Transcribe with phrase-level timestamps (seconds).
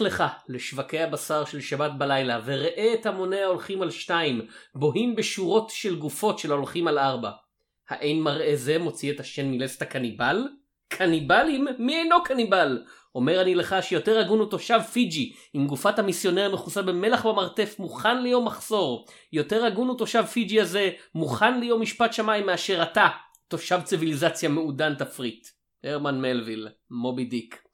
[0.00, 5.70] לך לך לשווקי הבשר של שבת בלילה וראה את המוני ההולכים על שתיים בוהים בשורות
[5.70, 7.30] של גופות של ההולכים על ארבע.
[7.88, 10.42] האין מראה זה מוציא את השן מלסת הקניבל?
[10.88, 11.66] קניבלים?
[11.78, 12.82] מי אינו קניבל?
[13.14, 18.22] אומר אני לך שיותר הגון הוא תושב פיג'י, אם גופת המיסיונר מכוסה במלח במרתף מוכן
[18.22, 19.06] ליום מחסור.
[19.32, 23.08] יותר הגון הוא תושב פיג'י הזה, מוכן ליום משפט שמיים מאשר אתה,
[23.48, 25.46] תושב ציוויליזציה מעודן תפריט.
[25.84, 27.65] הרמן מלוויל, מובי דיק.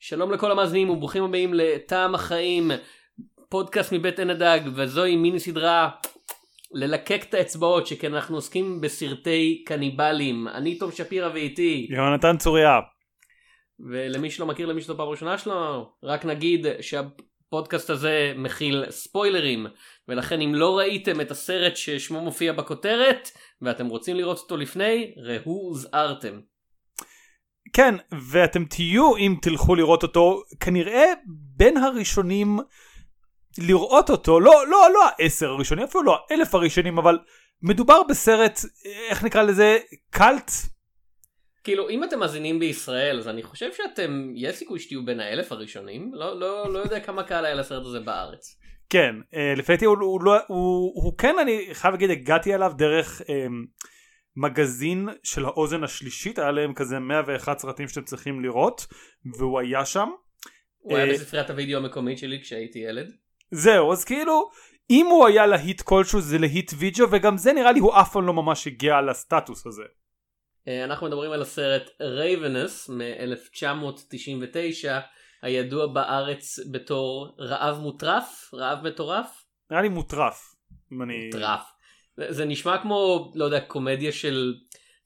[0.00, 2.70] שלום לכל המאזינים וברוכים הבאים לטעם החיים,
[3.48, 5.90] פודקאסט מבית עין הדג, וזוהי מיני סדרה
[6.72, 10.48] ללקק את האצבעות, שכן אנחנו עוסקים בסרטי קניבלים.
[10.48, 11.88] אני תום שפירא ואיתי.
[11.90, 12.80] יונתן צוריה.
[13.80, 19.66] ולמי שלא מכיר, למי שזו פעם ראשונה שלו, רק נגיד שהפודקאסט הזה מכיל ספוילרים,
[20.08, 23.30] ולכן אם לא ראיתם את הסרט ששמו מופיע בכותרת,
[23.62, 26.40] ואתם רוצים לראות אותו לפני, ראו הוזהרתם.
[27.72, 27.94] כן,
[28.30, 31.12] ואתם תהיו אם תלכו לראות אותו, כנראה
[31.56, 32.58] בין הראשונים
[33.58, 37.18] לראות אותו, לא, לא, לא העשר הראשונים, אפילו לא האלף הראשונים, אבל
[37.62, 38.60] מדובר בסרט,
[39.10, 39.78] איך נקרא לזה,
[40.10, 40.50] קאלט?
[41.64, 46.10] כאילו, אם אתם מאזינים בישראל, אז אני חושב שאתם, יש סיכוי שתהיו בין האלף הראשונים,
[46.14, 48.58] לא, לא, לא יודע כמה קהל היה לסרט הזה בארץ.
[48.90, 52.72] כן, אה, לפי דעתי הוא, הוא, הוא, הוא, הוא כן, אני חייב להגיד, הגעתי אליו
[52.76, 53.22] דרך...
[53.28, 53.46] אה,
[54.40, 58.86] מגזין של האוזן השלישית היה להם כזה 101 סרטים שאתם צריכים לראות
[59.38, 60.08] והוא היה שם.
[60.78, 63.12] הוא היה בספריית הוידאו המקומית שלי כשהייתי ילד.
[63.50, 64.50] זהו אז כאילו
[64.90, 68.26] אם הוא היה להיט כלשהו זה להיט וידאו וגם זה נראה לי הוא אף פעם
[68.26, 69.82] לא ממש הגיע לסטטוס הזה.
[70.84, 74.88] אנחנו מדברים על הסרט Ravenous מ-1999
[75.42, 79.44] הידוע בארץ בתור רעב מוטרף רעב מטורף.
[79.70, 80.54] נראה לי מוטרף.
[80.90, 81.77] מוטרף.
[82.28, 84.54] זה נשמע כמו, לא יודע, קומדיה של,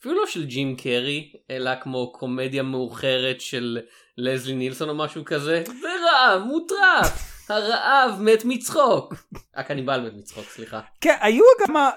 [0.00, 3.78] אפילו לא של ג'ים קרי, אלא כמו קומדיה מאוחרת של
[4.18, 5.62] לזלי נילסון או משהו כזה.
[5.66, 9.14] זה רעב, מוטרף, הרעב מת מצחוק.
[9.54, 10.80] הקניבל מת מצחוק, סליחה.
[11.00, 11.90] כן, היו כמה,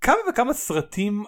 [0.00, 1.24] כמה וכמה סרטים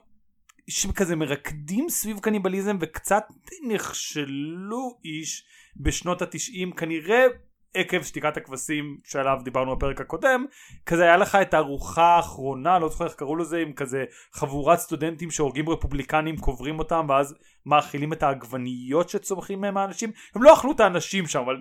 [0.71, 3.25] שכזה מרקדים סביב קניבליזם וקצת
[3.69, 5.45] נכשלו ish
[5.77, 7.27] בשנות התשעים, כנראה
[7.75, 10.47] עקב שתיקת הכבשים שעליו דיברנו בפרק הקודם
[10.87, 15.31] כזה היה לך את הארוחה האחרונה לא זוכר איך קראו לזה עם כזה חבורת סטודנטים
[15.31, 17.35] שהורגים רפובליקנים קוברים אותם ואז
[17.67, 20.13] מאכילים את העגבניות שצומחים מהם האנשים.
[20.35, 21.57] הם לא אכלו את האנשים שם אבל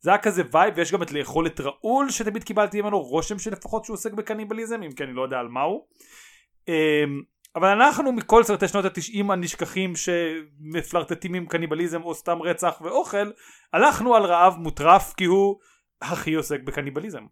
[0.00, 3.84] זה היה כזה vibe ויש גם את לאכול את ראול שתמיד קיבלתי ממנו רושם שלפחות
[3.84, 5.86] שהוא עוסק בקניבליזם אם כי אני לא יודע על מהו
[6.68, 7.22] אמ,
[7.56, 13.30] אבל אנחנו מכל סרטי שנות התשעים הנשכחים שמפלרטטים עם קניבליזם או סתם רצח ואוכל
[13.72, 15.56] הלכנו על רעב מוטרף כי הוא
[16.02, 17.26] הכי עוסק בקניבליזם.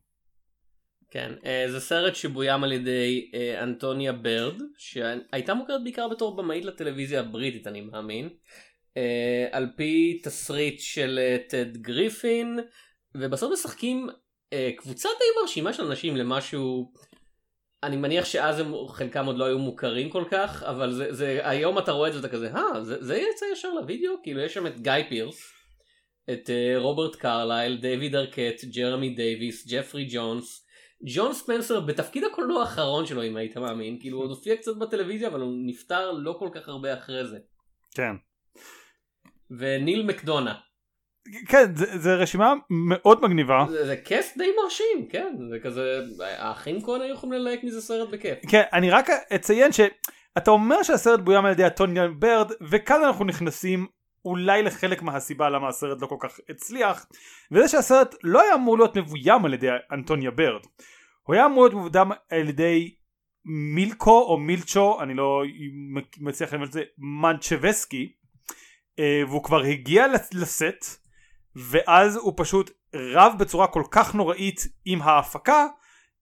[1.11, 6.65] כן, אה, זה סרט שבוים על ידי אה, אנטוניה ברד שהייתה מוכרת בעיקר בתור במאית
[6.65, 8.29] לטלוויזיה הבריטית אני מאמין
[8.97, 12.59] אה, על פי תסריט של טד גריפין
[13.15, 14.09] ובסוף משחקים
[14.77, 16.93] קבוצה די מרשימה של אנשים למשהו
[17.87, 21.79] אני מניח שאז הם חלקם עוד לא היו מוכרים כל כך אבל זה, זה היום
[21.79, 24.67] אתה רואה את זה ואתה כזה אה זה, זה יצא ישר לוידאו כאילו יש שם
[24.67, 25.53] את גיא פירס
[26.33, 30.67] את uh, רוברט קרלייל דייוויד ארקט ג'רמי דייוויס ג'פרי ג'ונס
[31.15, 35.41] ג'ון ספנסר בתפקיד הקולנוע האחרון שלו אם היית מאמין כאילו הוא הופיע קצת בטלוויזיה אבל
[35.41, 37.39] הוא נפטר לא כל כך הרבה אחרי זה.
[37.95, 38.13] כן.
[39.59, 40.55] וניל מקדונה.
[41.49, 43.65] כן זה, זה רשימה מאוד מגניבה.
[43.71, 48.09] זה, זה קאסט די מרשים כן זה כזה האחים כהן היו יכולים ללהק מזה סרט
[48.11, 48.39] בכיף.
[48.49, 53.87] כן אני רק אציין שאתה אומר שהסרט בוים על ידי הטוניה ברד וכאן אנחנו נכנסים
[54.25, 57.07] אולי לחלק מהסיבה למה הסרט לא כל כך הצליח
[57.53, 60.63] וזה שהסרט לא היה אמור להיות מבוים על ידי אנטוניה ברד.
[61.23, 62.95] הוא היה אמור להיות מבוים על ידי
[63.75, 65.43] מילקו או מילצ'ו אני לא
[66.21, 68.13] מצליח ללמוד את זה מנצ'בסקי
[68.99, 71.04] אה, והוא כבר הגיע לסט
[71.57, 75.67] ואז הוא פשוט רב בצורה כל כך נוראית עם ההפקה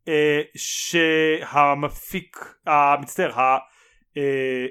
[0.08, 3.58] אה, שהמפיק המצטער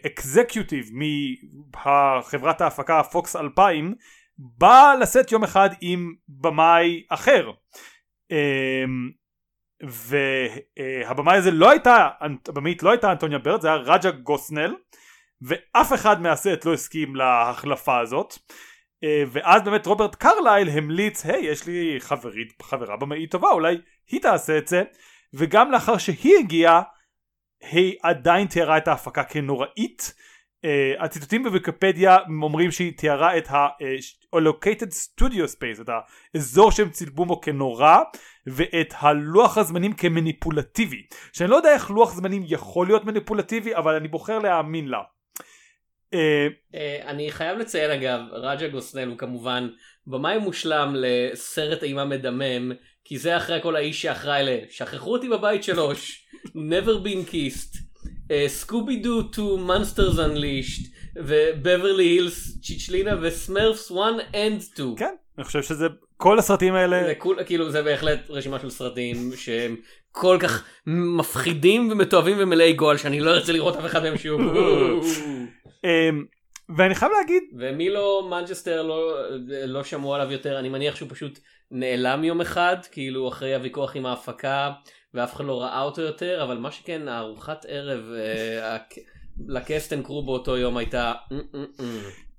[0.05, 3.95] האקזקיוטיב מחברת ההפקה פוקס 2000
[4.37, 7.51] בא לשאת יום אחד עם במאי אחר.
[8.31, 8.83] אה,
[9.83, 12.09] והבמאי הזה לא הייתה
[12.47, 14.75] הבמאית לא הייתה אנטוניה ברד זה היה רג'ה גוסנל
[15.41, 18.33] ואף אחד מהסט לא הסכים להחלפה הזאת.
[18.33, 18.37] אה,
[19.03, 23.77] ואז באמת רוברט קרלייל המליץ היי יש לי חברית חברה במאית טובה אולי
[24.07, 24.83] היא תעשה את זה.
[25.33, 26.81] וגם לאחר שהיא הגיעה
[27.71, 30.13] היא עדיין תיארה את ההפקה כנוראית.
[30.65, 35.89] uh, הציטוטים בוויקיפדיה אומרים שהיא תיארה את ה-allocated studio space את
[36.35, 37.97] האזור שהם צילבו בו כנורא
[38.47, 41.05] ואת הלוח הזמנים כמניפולטיבי.
[41.33, 44.97] שאני לא יודע איך לוח זמנים יכול להיות מניפולטיבי אבל אני בוחר להאמין לה.
[44.97, 45.20] אה, אה,
[47.05, 49.69] אני חייב לציין אגב, רג'ה גוסנל הוא כמובן
[50.07, 52.71] במאי מושלם לסרט אימה מדמם,
[53.05, 54.49] כי זה אחרי הכל האיש שאחראי ל...
[54.69, 56.27] שכחו אותי בבית שלוש,
[56.71, 57.77] never been kissed,
[58.47, 63.99] סקובי דו to monsters unleashed, ובברלי הילס צ'יצ'לינה וסמרפס 1
[64.33, 64.95] and 2.
[64.95, 65.87] כן, אני חושב שזה,
[66.17, 69.75] כל הסרטים האלה, זה כול, כאילו זה בהחלט רשימה של סרטים שהם
[70.11, 74.41] כל כך מפחידים ומתועבים ומלאי גועל שאני לא ארצה לראות אף אחד מהם שוב.
[75.85, 76.09] אה,
[76.77, 79.13] ואני חייב להגיד, ומי לא מנצ'סטר לא,
[79.65, 81.39] לא שמעו עליו יותר אני מניח שהוא פשוט
[81.71, 84.71] נעלם יום אחד כאילו אחרי הוויכוח עם ההפקה
[85.13, 88.77] ואף אחד לא ראה אותו יותר אבל מה שכן הארוחת ערב אה,
[89.47, 91.13] לקסטן קרו באותו יום הייתה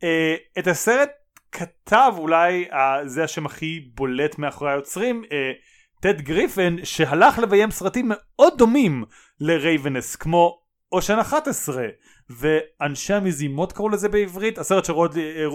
[0.05, 1.11] אה, את הסרט
[1.53, 5.53] כתב אולי אה, זה השם הכי בולט מאחורי היוצרים אה,
[6.00, 9.05] טד גריפן שהלך לביים סרטים מאוד דומים
[9.41, 10.62] ל Ravenous כמו
[10.93, 11.85] Ocean 11
[12.31, 15.47] ואנשי המזימות קראו לזה בעברית הסרט של רוד- אה,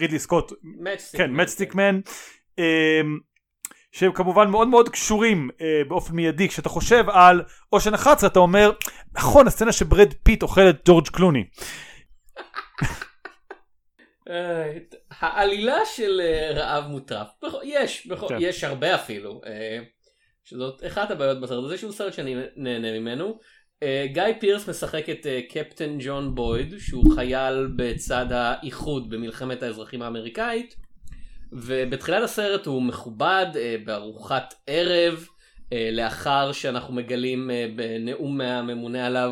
[0.00, 0.52] רידלי סקוט
[1.18, 1.30] כן
[1.74, 2.00] מן
[2.58, 2.64] אמ,
[3.92, 7.42] שהם כמובן מאוד מאוד קשורים אה, באופן מיידי כשאתה חושב על
[7.72, 8.72] Ocean 11 אתה אומר
[9.14, 11.44] נכון הסצנה שברד פיט אוכל את ג'ורג' קלוני
[14.30, 14.72] אה,
[15.20, 17.28] העלילה של אה, רעב מוטרף
[17.64, 18.36] יש כן.
[18.40, 19.78] יש הרבה אפילו אה,
[20.44, 23.38] שזאת אחת הבעיות בסרט הזה שהוא סרט שאני נהנה ממנו.
[23.82, 30.02] אה, גיא פירס משחק את אה, קפטן ג'ון בויד שהוא חייל בצד האיחוד במלחמת האזרחים
[30.02, 30.76] האמריקאית
[31.52, 35.26] ובתחילת הסרט הוא מכובד אה, בארוחת ערב
[35.72, 39.30] אה, לאחר שאנחנו מגלים אה, בנאום מהממונה עליו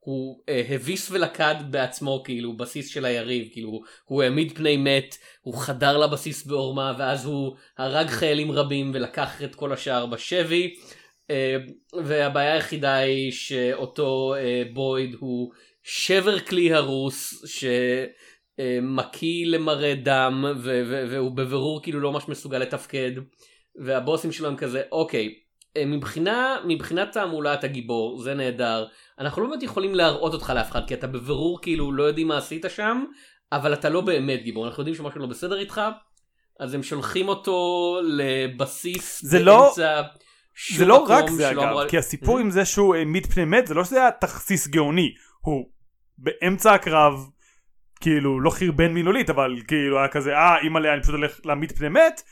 [0.00, 5.54] הוא אה, הביס ולכד בעצמו כאילו בסיס של היריב כאילו הוא העמיד פני מת הוא
[5.54, 10.74] חדר לבסיס בעורמה ואז הוא הרג חיילים רבים ולקח את כל השאר בשבי
[12.04, 17.44] והבעיה היחידה היא שאותו אה, בויד הוא שבר כלי הרוס
[18.56, 20.44] שמקיא למראה דם
[21.10, 23.10] והוא בבירור כאילו לא ממש מסוגל לתפקד
[23.84, 25.34] והבוסים שלו הם כזה אוקיי
[25.76, 28.86] אה, מבחינה מבחינת תעמולת הגיבור זה נהדר
[29.18, 32.38] אנחנו לא באמת יכולים להראות אותך לאף אחד כי אתה בבירור כאילו לא יודעים מה
[32.38, 33.04] עשית שם
[33.52, 35.80] אבל אתה לא באמת גיבור אנחנו יודעים שמשהו לא בסדר איתך
[36.60, 40.23] אז הם שולחים אותו לבסיס זה לא- באמצע שום
[40.76, 43.74] זה לא רק זה אגב אמורה- כי הסיפור עם זה שהוא העמיד פני מת זה
[43.74, 45.14] לא שזה היה תכסיס גאוני.
[45.40, 45.68] הוא
[46.18, 47.26] באמצע הקרב
[48.00, 51.88] כאילו לא חרבן מילולית אבל כאילו היה כזה אה אימא'לה אני פשוט הולך להעמיד פני
[51.88, 52.22] מת.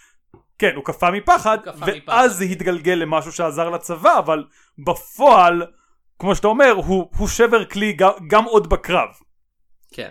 [0.58, 2.28] כן הוא קפא מפחד הוא קפא ואז מפחד.
[2.28, 4.44] זה התגלגל למשהו שעזר לצבא אבל
[4.86, 5.66] בפועל
[6.18, 9.08] כמו שאתה אומר הוא, הוא שבר כלי גם, גם עוד בקרב.
[9.94, 10.08] כן.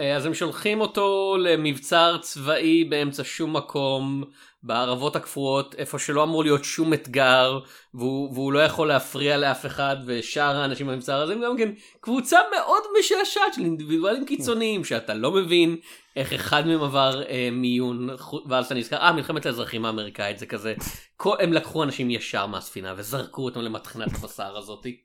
[0.00, 4.24] אה, אז הם שולחים אותו למבצר צבאי באמצע שום מקום
[4.62, 7.58] בערבות הקפואות איפה שלא אמור להיות שום אתגר
[7.94, 12.38] והוא, והוא לא יכול להפריע לאף אחד ושאר האנשים במבצר הזה הם גם כן קבוצה
[12.56, 15.76] מאוד משעשעת של אינדיבידואלים קיצוניים שאתה לא מבין
[16.16, 18.08] איך אחד מהם עבר אה, מיון
[18.48, 20.74] ואז אתה נזכר אה מלחמת האזרחים האמריקאית זה כזה
[21.16, 24.96] כל, הם לקחו אנשים ישר מהספינה וזרקו אותם למטחנת הבשר הזאתי.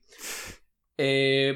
[0.99, 1.51] אה,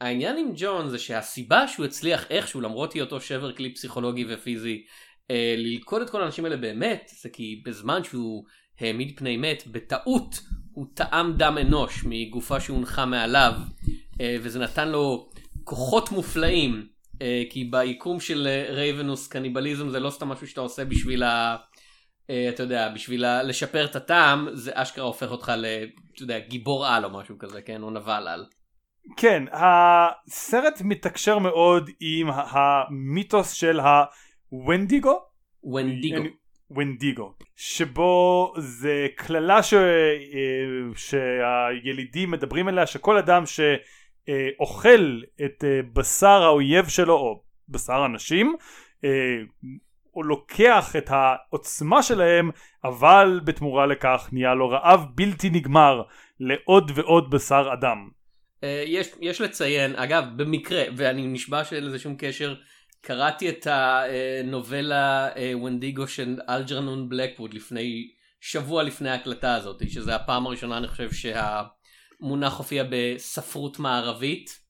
[0.00, 4.84] והעניין עם ג'ון זה שהסיבה שהוא הצליח איכשהו למרות היותו שבר כלי פסיכולוגי ופיזי
[5.30, 8.44] אה, ללכוד את כל האנשים האלה באמת זה כי בזמן שהוא
[8.80, 10.40] העמיד פני מת בטעות
[10.72, 13.52] הוא טעם דם אנוש מגופה שהונחה מעליו
[14.20, 15.30] אה, וזה נתן לו
[15.64, 16.86] כוחות מופלאים
[17.22, 21.56] אה, כי ביקום של אה, Ravenous קניבליזם זה לא סתם משהו שאתה עושה בשביל ה...
[22.30, 25.66] אה, אתה יודע, בשביל לשפר את הטעם, זה אשכרה הופך אותך ל...
[26.14, 27.82] אתה יודע, גיבור על או משהו כזה, כן?
[27.82, 28.46] או נבל על.
[29.16, 35.18] כן הסרט מתקשר מאוד עם המיתוס של הוונדיגו
[35.64, 36.16] ונדיגו.
[36.16, 36.30] אני-
[36.76, 39.74] ונדיגו שבו זה קללה ש...
[39.74, 39.80] אה,
[40.96, 48.54] שהילידים מדברים עליה שכל אדם שאוכל את אה, בשר האויב שלו או בשר אנשים
[49.04, 49.10] אה,
[50.10, 52.50] הוא לוקח את העוצמה שלהם
[52.84, 56.02] אבל בתמורה לכך נהיה לו רעב בלתי נגמר
[56.40, 58.08] לעוד ועוד בשר אדם.
[58.64, 62.54] אה, יש, יש לציין, אגב, במקרה, ואני נשבע שאין לזה שום קשר,
[63.00, 70.46] קראתי את הנובלה אה, ונדיגו של אלג'רנון בלקווד לפני, שבוע לפני ההקלטה הזאת, שזה הפעם
[70.46, 74.60] הראשונה אני חושב שהמונח הופיע בספרות מערבית,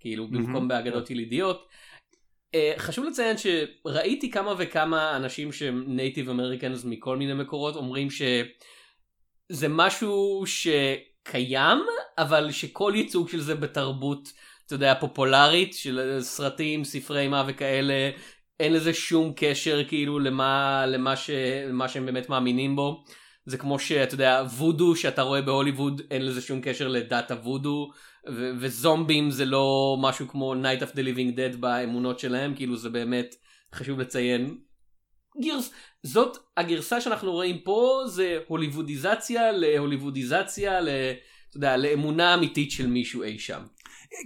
[0.00, 0.68] כאילו במקום מהמם.
[0.68, 1.68] באגדות ילידיות.
[2.54, 9.68] אה, חשוב לציין שראיתי כמה וכמה אנשים שהם Native Americans מכל מיני מקורות אומרים שזה
[9.68, 10.42] משהו
[11.28, 11.78] שקיים
[12.18, 14.32] אבל שכל ייצוג של זה בתרבות
[14.66, 18.10] אתה יודע פופולרית של סרטים ספרי אימה וכאלה
[18.60, 21.30] אין לזה שום קשר כאילו למה למה ש,
[21.68, 23.04] למה שהם באמת מאמינים בו
[23.46, 27.90] זה כמו שאתה יודע וודו שאתה רואה בהוליווד אין לזה שום קשר לדת הוודו
[28.28, 32.90] ו- וזומבים זה לא משהו כמו Night of the Living Dead באמונות שלהם, כאילו זה
[32.90, 33.34] באמת
[33.74, 34.58] חשוב לציין.
[35.42, 35.70] גרס...
[36.02, 40.88] זאת הגרסה שאנחנו רואים פה זה הוליוודיזציה להוליוודיזציה, ל...
[41.48, 43.60] אתה יודע, לאמונה אמיתית של מישהו אי שם.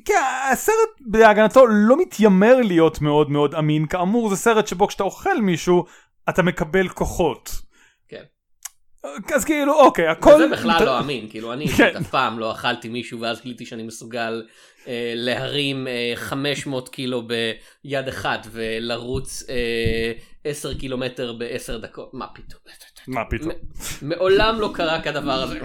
[0.05, 5.41] כן, הסרט בהגנתו לא מתיימר להיות מאוד מאוד אמין, כאמור זה סרט שבו כשאתה אוכל
[5.41, 5.85] מישהו
[6.29, 7.72] אתה מקבל כוחות.
[9.35, 11.97] אז כאילו אוקיי הכל זה בכלל לא אמין כאילו אני כן.
[11.97, 14.43] אף פעם לא אכלתי מישהו ואז גיליתי שאני מסוגל
[14.89, 20.13] אה, להרים אה, 500 קילו ביד אחת ולרוץ אה,
[20.45, 22.61] 10 קילומטר ב-10 דקות מה פתאום.
[23.07, 23.53] מה פתאום.
[24.03, 25.59] מעולם לא קרה כדבר הזה.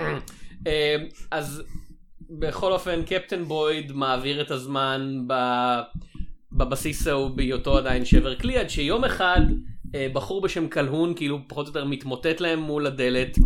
[0.67, 0.96] אה,
[1.32, 1.63] אז
[2.29, 5.82] בכל אופן קפטן בויד מעביר את הזמן ב-
[6.51, 9.41] בבסיס ההוא בהיותו עדיין שבר כלי עד שיום אחד
[10.13, 13.38] בחור בשם קלהון כאילו פחות או יותר מתמוטט להם מול הדלת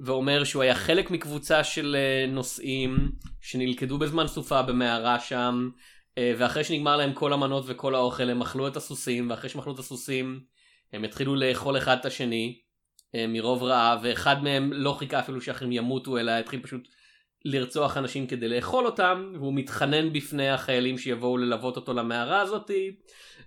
[0.00, 5.70] ואומר שהוא היה חלק מקבוצה של אה, נוסעים שנלכדו בזמן סופה במערה שם
[6.18, 9.74] אה, ואחרי שנגמר להם כל המנות וכל האוכל הם אכלו את הסוסים ואחרי שהם אכלו
[9.74, 10.40] את הסוסים
[10.92, 12.58] הם התחילו לאכול אחד את השני
[13.14, 16.88] אה, מרוב רעב ואחד מהם לא חיכה אפילו שאחרים ימותו אלא התחיל פשוט
[17.44, 22.96] לרצוח אנשים כדי לאכול אותם והוא מתחנן בפני החיילים שיבואו ללוות אותו למערה הזאתי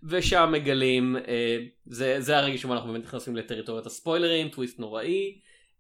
[0.04, 5.40] ושם מגלים אה, זה, זה הרגע שבו אנחנו באמת נכנסים לטריטוריית הספוילרים טוויסט נוראי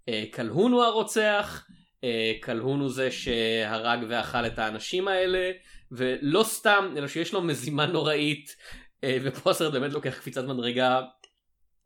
[0.09, 1.65] אה, קלהון הוא הרוצח
[2.03, 5.51] אה, קלהון הוא זה שהרג ואכל את האנשים האלה
[5.91, 8.55] ולא סתם אלא שיש לו מזימה נוראית
[9.03, 11.01] אה, ופה הסרט באמת לוקח קפיצת מדרגה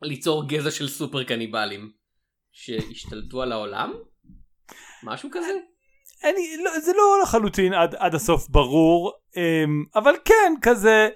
[0.02, 1.92] ליצור גזע של סופר קניבלים
[2.52, 3.94] שהשתלטו על העולם?
[5.04, 5.48] משהו כזה
[6.26, 11.10] אני, לא, זה לא לחלוטין עד, עד הסוף ברור, אמ, אבל כן, כזה,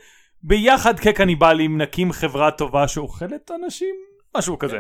[0.44, 3.96] ביחד כקניבלים נקים חברה טובה שאוכלת אנשים,
[4.38, 4.78] משהו כזה.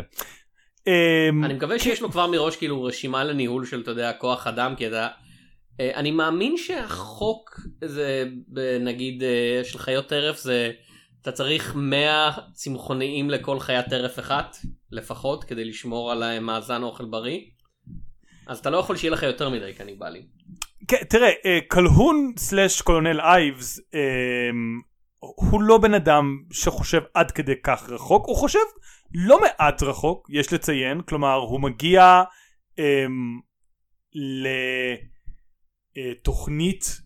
[0.88, 4.76] אמ, אני מקווה שיש לו כבר מראש כאילו רשימה לניהול של אתה יודע כוח אדם
[4.76, 5.08] כי אתה
[5.80, 8.26] אה, אני מאמין שהחוק זה
[8.80, 10.72] נגיד אה, של חיות טרף זה
[11.22, 14.58] אתה צריך 100 צמחוניים לכל חיית טרף אחת
[14.92, 17.40] לפחות כדי לשמור על אה, מאזן אוכל בריא.
[18.50, 20.24] אז אתה לא יכול שיהיה לך יותר מדי קניבלים.
[20.88, 24.80] כן, תראה, אה, קלהון סלאש קולונל אייבס, אמ,
[25.20, 28.60] הוא לא בן אדם שחושב עד כדי כך רחוק, הוא חושב
[29.14, 32.24] לא מעט רחוק, יש לציין, כלומר הוא מגיע
[32.80, 33.40] אמ,
[35.96, 37.02] לתוכנית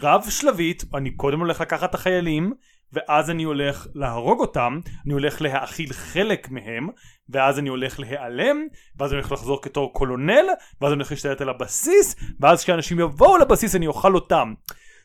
[0.00, 2.52] רב שלבית, אני קודם הולך לקחת את החיילים,
[2.92, 6.88] ואז אני הולך להרוג אותם, אני הולך להאכיל חלק מהם,
[7.28, 8.66] ואז אני הולך להיעלם,
[8.96, 10.46] ואז אני הולך לחזור בתור קולונל,
[10.80, 14.54] ואז אני הולך להשתלט על הבסיס, ואז כשאנשים יבואו לבסיס אני אוכל אותם.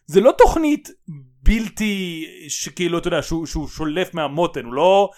[0.06, 0.90] זה לא תוכנית
[1.44, 5.10] בלתי, שכאילו, אתה יודע, שהוא, שהוא שולף מהמותן, הוא לא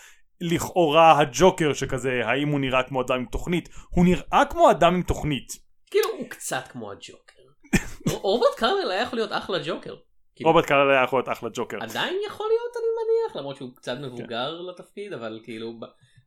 [0.42, 5.02] לכאורה הג'וקר שכזה, האם הוא נראה כמו אדם עם תוכנית, הוא נראה כמו אדם עם
[5.02, 5.54] תוכנית.
[5.92, 7.42] כאילו הוא קצת כמו הג'וקר.
[8.22, 9.96] רוברט קרנל היה יכול להיות אחלה ג'וקר.
[10.36, 11.78] כאילו, רוברט קרל היה יכול להיות אחלה ג'וקר.
[11.82, 15.80] עדיין יכול להיות אני מניח למרות שהוא קצת מבוגר לתפקיד אבל כאילו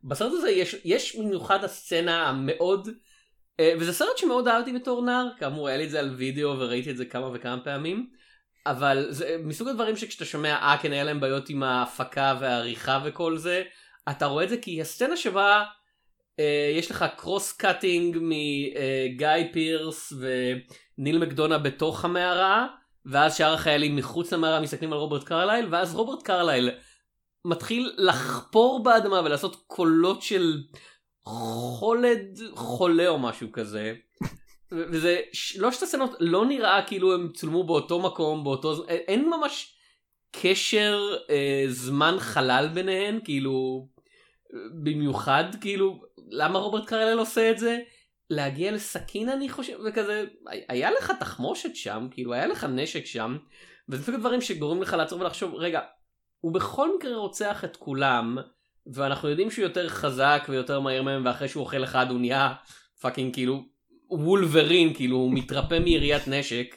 [0.03, 2.89] בסרט הזה יש יש במיוחד הסצנה המאוד
[3.59, 6.91] אה, וזה סרט שמאוד אהבתי בתור נער כאמור היה לי את זה על וידאו וראיתי
[6.91, 8.09] את זה כמה וכמה פעמים
[8.65, 13.37] אבל זה מסוג הדברים שכשאתה שומע אה כן היה להם בעיות עם ההפקה והעריכה וכל
[13.37, 13.63] זה
[14.09, 15.63] אתה רואה את זה כי הסצנה שבה
[16.39, 22.67] אה, יש לך cross cutting מגיא פירס וניל מקדונה בתוך המערה
[23.05, 26.69] ואז שאר החיילים מחוץ למערה מסתכלים על רוברט קרלייל ואז רוברט קרלייל
[27.45, 30.57] מתחיל לחפור באדמה ולעשות קולות של
[31.23, 33.93] חולד חולה או משהו כזה.
[34.71, 39.75] וזה שלושת הסצנות לא נראה כאילו הם צולמו באותו מקום באותו אין ממש
[40.31, 43.87] קשר אה, זמן חלל ביניהן כאילו
[44.83, 47.79] במיוחד כאילו למה רוברט קרלייל עושה את זה
[48.29, 50.23] להגיע לסכין אני חושב וכזה
[50.69, 53.37] היה לך תחמושת שם כאילו היה לך נשק שם
[53.89, 55.81] וזה מסוג הדברים שגורמים לך לעצור ולחשוב רגע
[56.39, 58.37] הוא בכל מקרה רוצח את כולם
[58.93, 62.53] ואנחנו יודעים שהוא יותר חזק ויותר מהיר מהם ואחרי שהוא אוכל אחד הוא נהיה
[63.01, 63.63] fucking כאילו
[64.09, 66.75] וולברין כאילו הוא מתרפא מיריית נשק.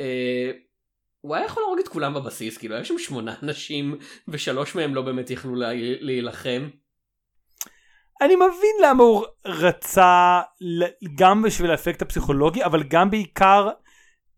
[0.00, 0.50] אה,
[1.20, 3.98] הוא היה יכול להרוג את כולם בבסיס כאילו היה שם שמונה אנשים
[4.28, 6.68] ושלוש מהם לא באמת יכלו לה- להילחם.
[8.20, 10.40] אני מבין למה הוא רצה
[11.14, 13.68] גם בשביל האפקט הפסיכולוגי אבל גם בעיקר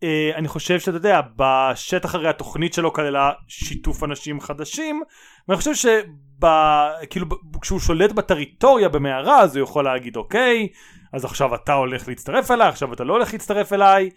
[0.02, 5.02] אה, אני חושב שאתה יודע בשטח הרי התוכנית שלו כללה שיתוף אנשים חדשים
[5.48, 7.26] ואני חושב שכאילו
[7.60, 10.68] כשהוא שולט בטריטוריה במערה אז הוא יכול להגיד אוקיי
[11.12, 14.10] אז עכשיו אתה הולך להצטרף אליי עכשיו אתה לא הולך להצטרף אליי.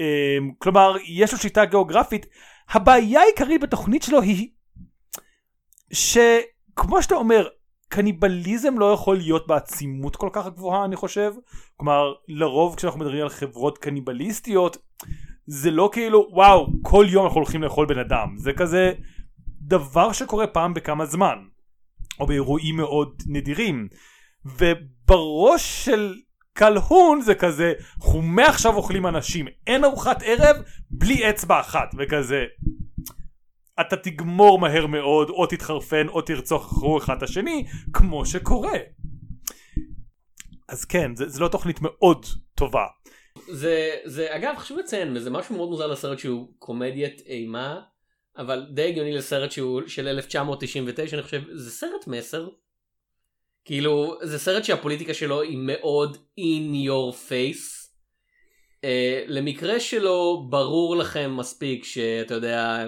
[0.00, 2.26] אה, כלומר יש לו שיטה גיאוגרפית.
[2.70, 4.48] הבעיה העיקרית בתוכנית שלו היא
[5.92, 7.48] שכמו שאתה אומר
[7.88, 11.32] קניבליזם לא יכול להיות בעצימות כל כך גבוהה אני חושב.
[11.76, 14.76] כלומר לרוב כשאנחנו מדברים על חברות קניבליסטיות
[15.46, 18.34] זה לא כאילו וואו כל יום אנחנו הולכים לאכול בן אדם.
[18.36, 18.92] זה כזה
[19.60, 21.38] דבר שקורה פעם בכמה זמן
[22.20, 23.88] או באירועים מאוד נדירים.
[24.44, 26.14] ובראש של
[26.52, 30.56] קלהון זה כזה אנחנו מעכשיו אוכלים אנשים אין ארוחת ערב
[30.90, 31.94] בלי אצבע אחת.
[31.98, 32.44] וכזה
[33.80, 38.78] אתה תגמור מהר מאוד או תתחרפן או תרצוח אחד את השני כמו שקורה
[40.68, 42.86] אז כן זה לא תוכנית מאוד טובה
[43.48, 47.80] זה, זה אגב חשוב לציין וזה משהו מאוד מוזר לסרט שהוא קומדיית אימה
[48.38, 52.48] אבל די הגיוני לסרט שהוא של 1999 אני חושב זה סרט מסר.
[53.64, 57.88] כאילו זה סרט שהפוליטיקה שלו היא מאוד in your face.
[58.76, 58.88] Uh,
[59.26, 62.84] למקרה שלא ברור לכם מספיק שאתה יודע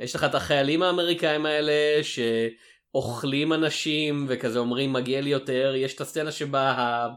[0.00, 6.00] יש לך את החיילים האמריקאים האלה שאוכלים אנשים וכזה אומרים מגיע לי יותר יש את
[6.00, 7.08] הסצנה שבה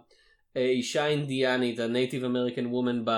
[0.56, 3.10] האישה האינדיאנית ה-Native American Woman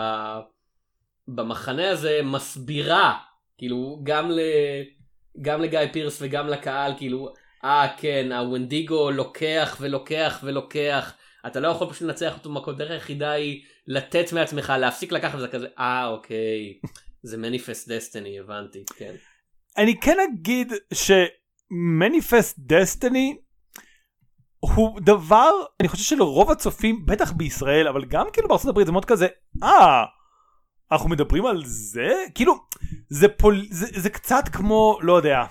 [1.27, 3.17] במחנה הזה מסבירה
[3.57, 4.39] כאילו גם, ל...
[5.41, 11.13] גם לגיא פירס וגם לקהל כאילו אה כן הוונדיגו לוקח ולוקח ולוקח
[11.47, 15.47] אתה לא יכול פשוט לנצח אותו במקום דרך היחידה היא לתת מעצמך להפסיק לקחת וזה
[15.47, 16.79] כזה אה אוקיי
[17.23, 19.15] זה מניפסט דסטיני הבנתי כן.
[19.79, 23.37] אני כן אגיד שמניפסט דסטיני
[24.59, 29.27] הוא דבר אני חושב שלרוב הצופים בטח בישראל אבל גם כאילו הברית זה מאוד כזה
[29.63, 30.03] אה
[30.91, 32.13] אנחנו מדברים על זה?
[32.35, 32.55] כאילו
[33.09, 35.43] זה פול זה, זה קצת כמו לא יודע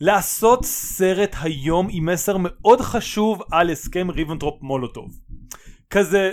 [0.00, 5.20] לעשות סרט היום עם מסר מאוד חשוב על הסכם ריבנטרופ מולוטוב.
[5.90, 6.32] כזה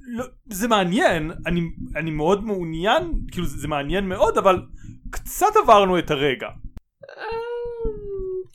[0.00, 1.60] לא, זה מעניין אני,
[1.96, 4.62] אני מאוד מעוניין כאילו זה, זה מעניין מאוד אבל
[5.12, 6.48] קצת עברנו את הרגע.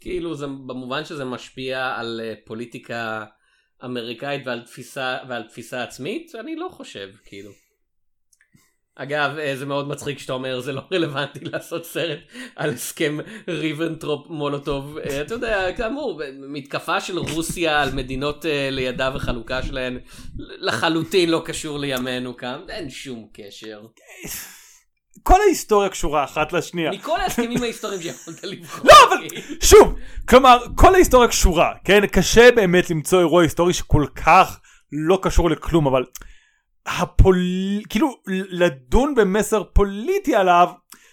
[0.01, 3.25] כאילו זה במובן שזה משפיע על אה, פוליטיקה
[3.85, 7.51] אמריקאית ועל תפיסה ועל תפיסה עצמית אני לא חושב כאילו.
[8.95, 12.19] אגב אה, זה מאוד מצחיק שאתה אומר זה לא רלוונטי לעשות סרט
[12.55, 19.63] על הסכם ריבנטרופ מולוטוב אה, אתה יודע כאמור מתקפה של רוסיה על מדינות לידה וחלוקה
[19.63, 19.99] שלהן
[20.37, 23.81] לחלוטין לא קשור לימינו כאן אין שום קשר.
[25.23, 26.91] כל ההיסטוריה קשורה אחת לשנייה.
[26.91, 28.85] מכל ההסכמים ההיסטוריים שיכולת לבחור.
[28.85, 29.27] לא, אבל
[29.61, 29.95] שוב,
[30.29, 32.07] כלומר, כל ההיסטוריה קשורה, כן?
[32.07, 34.59] קשה באמת למצוא אירוע היסטורי שכל כך
[34.91, 36.03] לא קשור לכלום, אבל
[36.85, 37.37] הפול...
[37.89, 40.69] כאילו, לדון במסר פוליטי עליו,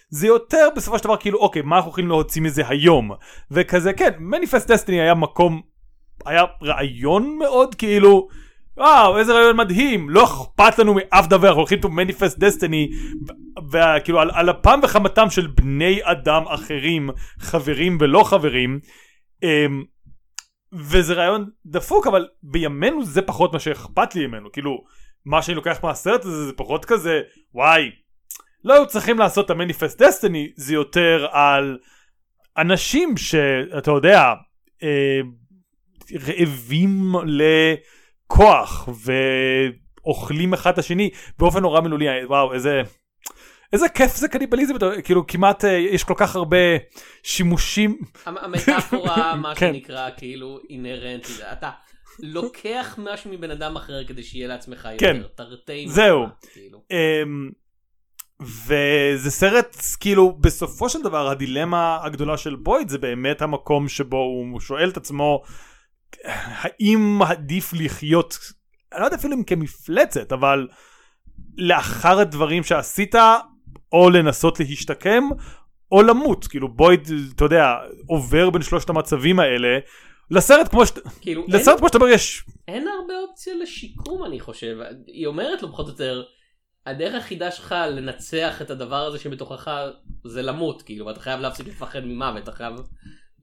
[0.09, 3.11] זה יותר בסופו של דבר כאילו, אוקיי, מה אנחנו יכולים להוציא מזה היום?
[3.51, 5.61] וכזה, כן, מניפסט דסטיני היה מקום,
[6.25, 8.27] היה רעיון מאוד, כאילו...
[8.77, 12.95] וואו איזה רעיון מדהים לא אכפת לנו מאף דבר אנחנו הולכים to manifest destiny
[13.71, 18.79] וכאילו על, על אפם וחמתם של בני אדם אחרים חברים ולא חברים
[19.43, 19.83] אמ,
[20.73, 24.51] וזה רעיון דפוק אבל בימינו זה פחות מה שאכפת לי ממנו.
[24.51, 24.83] כאילו
[25.25, 27.21] מה שאני לוקח מהסרט הזה זה פחות כזה
[27.53, 27.91] וואי
[28.63, 31.77] לא היו צריכים לעשות את המניפסט דסטיני זה יותר על
[32.57, 34.33] אנשים שאתה יודע
[34.83, 35.19] אה,
[36.27, 37.41] רעבים ל...
[38.27, 42.25] כוח ואוכלים אחד את השני באופן נורא מילולי.
[42.25, 42.81] וואו איזה
[43.73, 44.73] איזה כיף זה קניבליזם
[45.03, 46.57] כאילו כמעט אה, יש כל כך הרבה
[47.23, 47.97] שימושים.
[48.25, 49.73] המטאפורה מה כן.
[49.73, 51.71] שנקרא כאילו אינהרנטי אתה
[52.19, 55.15] לוקח משהו מבן אדם אחר כדי שיהיה לעצמך כן.
[55.15, 56.25] יותר תרתי זהו.
[56.53, 56.81] כאילו.
[56.91, 57.49] אמ,
[58.41, 64.59] וזה סרט כאילו בסופו של דבר הדילמה הגדולה של בויד זה באמת המקום שבו הוא
[64.59, 65.41] שואל את עצמו
[66.23, 68.37] האם עדיף לחיות,
[68.93, 70.67] אני לא יודע אפילו אם כמפלצת, אבל
[71.57, 73.15] לאחר הדברים שעשית,
[73.91, 75.23] או לנסות להשתקם,
[75.91, 76.47] או למות.
[76.47, 77.73] כאילו בויד, אתה יודע,
[78.07, 79.79] עובר בין שלושת המצבים האלה.
[80.31, 82.43] לסרט כמו שאתה, כאילו, לסרט אין, כמו שאתה אומר יש.
[82.67, 84.77] אין הרבה אופציה לשיקום אני חושב.
[85.07, 86.23] היא אומרת לו פחות או יותר,
[86.85, 89.71] הדרך היחידה שלך לנצח את הדבר הזה שבתוכך
[90.25, 92.73] זה למות, כאילו, ואתה חייב להפסיק לפחד ממוות, אתה חייב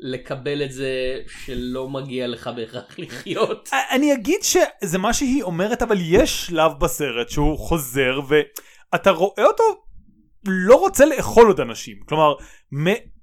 [0.00, 3.68] לקבל את זה שלא מגיע לך בהכרח לחיות.
[3.90, 9.64] אני אגיד שזה מה שהיא אומרת אבל יש שלב בסרט שהוא חוזר ואתה רואה אותו
[10.44, 11.96] לא רוצה לאכול עוד אנשים.
[12.08, 12.34] כלומר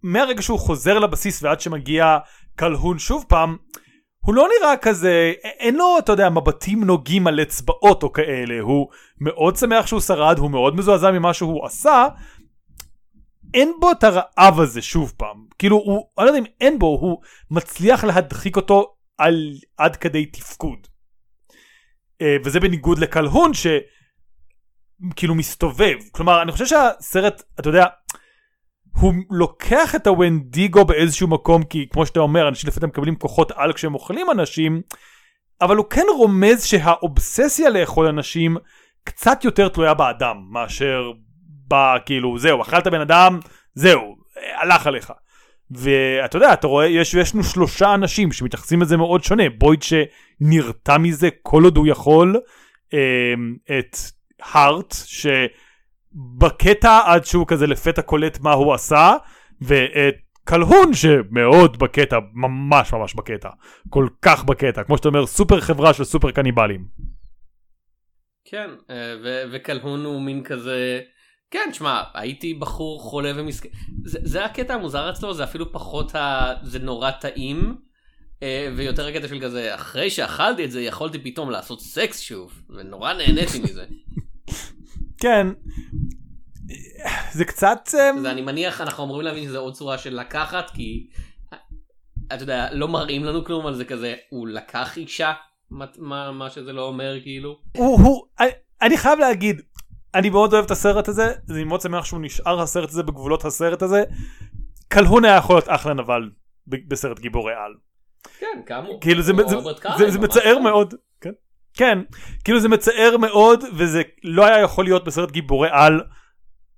[0.04, 2.18] מהרגע שהוא חוזר לבסיס ועד שמגיע
[2.56, 3.58] קלהון שוב פעם
[4.20, 8.62] הוא לא נראה כזה אין לו אתה יודע מבטים נוגעים על אצבעות או כאלה.
[8.62, 8.88] הוא
[9.22, 12.08] מאוד שמח שהוא שרד הוא מאוד מזועזע ממה שהוא עשה.
[13.54, 15.46] אין בו את הרעב הזה שוב פעם.
[15.60, 20.26] כאילו הוא אני לא יודע אם אין בו הוא מצליח להדחיק אותו על עד כדי
[20.26, 20.88] תפקוד.
[22.24, 23.54] uh, וזה בניגוד לקלהון
[25.12, 27.86] שכאילו מסתובב כלומר אני חושב שהסרט אתה יודע
[28.92, 33.74] הוא לוקח את הוונדיגו באיזשהו מקום כי כמו שאתה אומר אנשים לפעמים מקבלים כוחות על
[33.74, 34.82] כשהם אוכלים אנשים
[35.62, 38.58] אבל הוא כן רומז שהאובססיה לאכול אנשים
[39.04, 41.12] קצת יותר תלויה באדם מאשר
[41.68, 43.40] בכאילו זהו אכלת בן אדם
[43.74, 44.16] זהו
[44.62, 45.14] הלך עליך.
[45.72, 50.98] ואתה יודע אתה רואה יש יש לנו שלושה אנשים שמתייחסים לזה מאוד שונה בויד שנרתע
[50.98, 52.40] מזה כל עוד הוא יכול
[52.94, 53.34] אה,
[53.80, 53.98] את
[54.42, 59.14] הארט שבקטע עד שהוא כזה לפתע קולט מה הוא עשה
[59.62, 63.50] ואת קלהון שמאוד בקטע ממש ממש בקטע
[63.90, 66.86] כל כך בקטע כמו שאתה אומר סופר חברה של סופר קניבלים.
[68.46, 71.02] כן אה, ו- וקלהון הוא מין כזה
[71.52, 73.70] כן שמע הייתי בחור חולה ומסכן
[74.04, 76.54] זה, זה הקטע המוזר אצלו זה אפילו פחות ה...
[76.64, 77.76] זה נורא טעים
[78.44, 83.14] אה, ויותר הקטע של כזה אחרי שאכלתי את זה יכולתי פתאום לעשות סקס שוב ונורא
[83.14, 83.86] נהניתי מזה.
[85.20, 85.48] כן.
[87.32, 91.08] זה קצת אמ, זה אני מניח אנחנו אמורים להבין שזה עוד צורה של לקחת כי
[92.28, 95.34] אתה יודע לא מראים לנו כלום על זה כזה הוא לקח אישה
[95.72, 97.60] מה, מה, מה שזה לא אומר כאילו.
[97.78, 98.50] הוא, הוא, אני,
[98.82, 99.62] אני חייב להגיד,
[100.16, 103.82] אני מאוד אוהב את הסרט הזה, אני מאוד שמח שהוא נשאר הסרט הזה בגבולות הסרט
[103.82, 104.04] הזה.
[104.88, 106.30] קלהון היה יכול להיות אחלה נבל
[106.68, 107.74] בסרט גיבורי על.
[108.40, 109.02] כן כאמור.
[109.02, 109.56] כאילו זה, זה,
[109.98, 110.30] זה, זה ממש.
[110.30, 110.94] מצער מאוד.
[111.22, 111.32] כן.
[111.80, 112.00] כן,
[112.44, 116.02] כאילו זה מצער מאוד וזה לא היה יכול להיות בסרט גיבורי על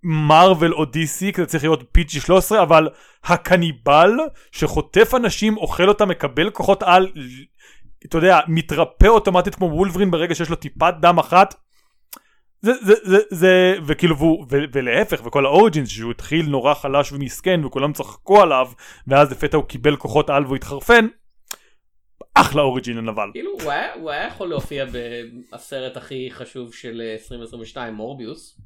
[0.03, 2.89] מרוויל או DC, כי זה צריך להיות פיג'י 13, אבל
[3.23, 4.11] הקניבל
[4.51, 7.07] שחוטף אנשים, אוכל אותם, מקבל כוחות על,
[8.05, 11.55] אתה יודע, מתרפא אוטומטית כמו וולברין ברגע שיש לו טיפת דם אחת.
[12.61, 17.65] זה, זה, זה, זה, וכאילו, והוא, ו, ולהפך, וכל האוריג'ינס, שהוא התחיל נורא חלש ומסכן,
[17.65, 18.67] וכולם צחקו עליו,
[19.07, 21.07] ואז לפתע הוא קיבל כוחות על והוא התחרפן.
[22.41, 23.29] אחלה אוריג'ין הנבל.
[23.33, 23.51] כאילו
[23.95, 24.85] הוא היה, יכול להופיע
[25.53, 28.61] בסרט הכי חשוב של אה, 2022 מורביוס.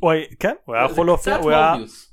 [0.00, 1.70] הוא היה- כן, הוא היה יכול להופיע, קצת הוא היה...
[1.72, 2.12] מורביוס.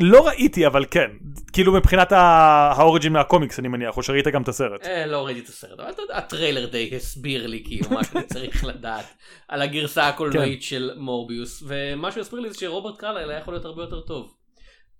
[0.00, 1.10] לא ראיתי אבל כן,
[1.52, 4.84] כאילו מבחינת האוריג'ין מהקומיקס אני מניח, או שראית גם את הסרט.
[4.86, 9.04] אה, לא ראיתי את הסרט, אבל הטריילר די הסביר לי כאילו מה שאני צריך לדעת
[9.48, 13.64] על הגרסה הקולנועית של מורביוס, ומה שהוא הסביר לי זה שרוברט קרלייל היה יכול להיות
[13.64, 14.34] הרבה יותר טוב.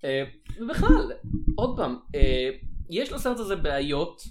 [0.05, 0.23] אה,
[0.61, 1.13] ובכלל,
[1.57, 2.51] עוד פעם, אה,
[2.91, 4.23] יש לסרט הזה בעיות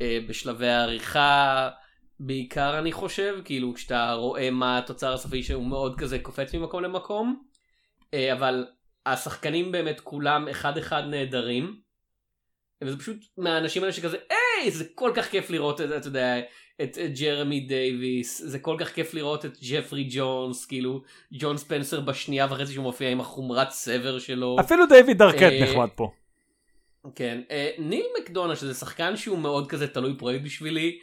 [0.00, 1.68] אה, בשלבי העריכה,
[2.20, 7.42] בעיקר אני חושב, כאילו כשאתה רואה מה התוצר הסופי שהוא מאוד כזה קופץ ממקום למקום,
[8.14, 8.66] אה, אבל
[9.06, 11.80] השחקנים באמת כולם אחד אחד נהדרים.
[12.84, 16.40] וזה פשוט מהאנשים האלה שכזה היי זה כל כך כיף לראות את אתה יודע
[16.82, 22.46] את ג'רמי דייוויס זה כל כך כיף לראות את ג'פרי ג'ונס כאילו ג'ון ספנסר בשנייה
[22.50, 26.10] וחצי שהוא מופיע עם החומרת סבר שלו אפילו דיוויד ארקט אה, נחמד פה.
[27.14, 30.98] כן אה, ניל מקדונה שזה שחקן שהוא מאוד כזה תלוי פרויקט בשבילי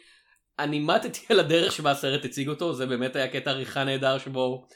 [0.58, 4.66] אני מתתי על הדרך שבה הסרט הציג אותו זה באמת היה קטע עריכה נהדר שבו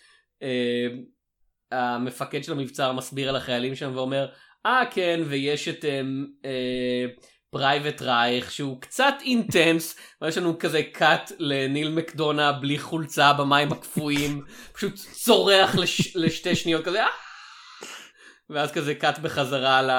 [0.43, 0.87] אה,
[1.73, 4.29] המפקד של המבצר מסביר על החיילים שם ואומר
[4.67, 5.85] אה כן ויש את
[7.51, 14.45] Private Reich שהוא קצת intense ויש לנו כזה cut לניל מקדונה בלי חולצה במים הקפואים
[14.73, 17.09] פשוט צורח לש, לשתי שניות כזה "אה!"
[18.51, 19.91] ואז כזה cut בחזרה ל,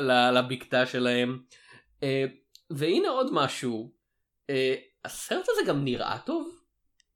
[0.00, 1.38] ל, לבקתה שלהם.
[2.02, 2.24] אה,
[2.70, 3.92] והנה עוד משהו.
[4.50, 6.60] אה, הסרט הזה גם נראה טוב.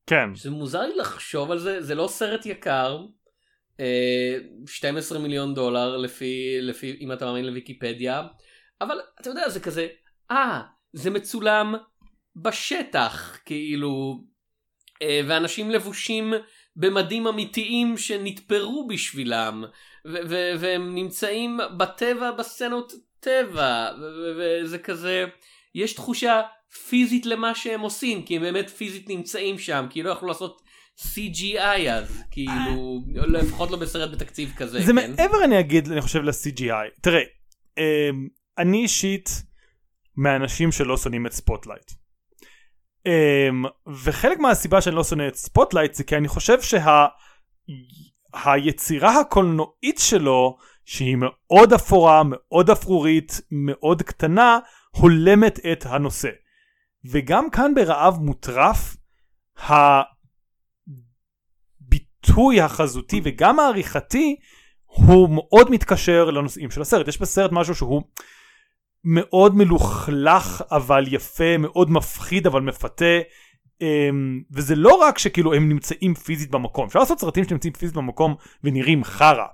[0.07, 0.35] כן.
[0.35, 3.07] זה מוזר לי לחשוב על זה, זה לא סרט יקר,
[3.81, 8.23] אה, 12 מיליון דולר לפי, לפי, אם אתה מאמין לוויקיפדיה,
[8.81, 9.89] אבל אתה יודע, זה כזה,
[10.31, 10.61] אה,
[10.93, 11.75] זה מצולם
[12.37, 14.25] בשטח, כאילו,
[15.03, 16.33] אה, ואנשים לבושים
[16.77, 19.65] במדים אמיתיים שנתפרו בשבילם,
[20.07, 23.89] ו- והם נמצאים בטבע, בסצנות טבע,
[24.39, 25.25] וזה כזה,
[25.75, 26.43] יש תחושה
[26.89, 30.63] פיזית למה שהם עושים, כי הם באמת פיזית נמצאים שם, כי לא יכלו לעשות
[30.99, 35.15] CGI אז, כאילו, לפחות לא בסרט בתקציב כזה, זה כן?
[35.17, 37.01] מעבר אני אגיד אני חושב ל-CGI.
[37.03, 37.23] תראה,
[37.79, 39.43] אמ, אני אישית
[40.17, 41.93] מהאנשים שלא שונאים את ספוטלייט.
[43.07, 43.65] אמ,
[44.05, 46.63] וחלק מהסיבה שאני לא שונא את ספוטלייט זה כי אני חושב
[48.37, 54.59] שהיצירה הקולנועית שלו שהיא מאוד אפורה, מאוד אפרורית, מאוד קטנה,
[54.91, 56.29] הולמת את הנושא.
[57.05, 58.97] וגם כאן ברעב מוטרף,
[61.89, 64.37] הביטוי החזותי וגם העריכתי
[64.85, 67.09] הוא מאוד מתקשר לנושאים של הסרט.
[67.09, 68.03] יש בסרט משהו שהוא
[69.05, 73.21] מאוד מלוכלך אבל יפה, מאוד מפחיד אבל מפתה.
[73.81, 78.35] אמ, וזה לא רק שכאילו הם נמצאים פיזית במקום, אפשר לעשות סרטים שנמצאים פיזית במקום
[78.65, 79.47] ונראים חרא.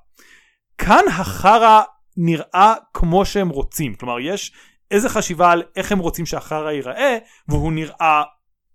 [0.78, 1.82] כאן החרא
[2.16, 4.52] נראה כמו שהם רוצים, כלומר יש
[4.90, 8.22] איזה חשיבה על איך הם רוצים שהחרא ייראה, והוא נראה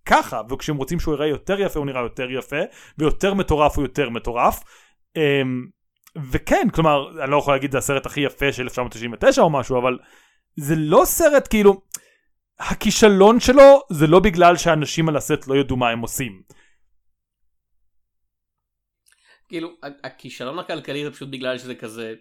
[0.05, 2.61] ככה, וכשהם רוצים שהוא ייראה יותר יפה הוא נראה יותר יפה,
[2.97, 4.63] ויותר מטורף הוא יותר מטורף.
[5.15, 5.65] אמ,
[6.31, 9.97] וכן, כלומר, אני לא יכול להגיד זה הסרט הכי יפה של 1999 או משהו, אבל
[10.55, 11.81] זה לא סרט כאילו,
[12.69, 16.41] הכישלון שלו זה לא בגלל שאנשים על הסט לא ידעו מה הם עושים.
[19.49, 19.69] כאילו,
[20.03, 22.13] הכישלון הכלכלי זה פשוט בגלל שזה כזה...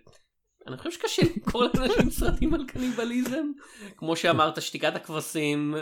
[0.67, 3.47] אני חושב שקשה למכור לאנשים סרטים על קניבליזם.
[3.97, 5.75] כמו שאמרת, שתיקת הכבשים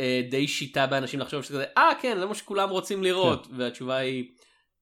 [0.00, 3.46] אה, די שיטה באנשים לחשוב שזה, אה כן, זה מה שכולם רוצים לראות.
[3.56, 4.24] והתשובה היא,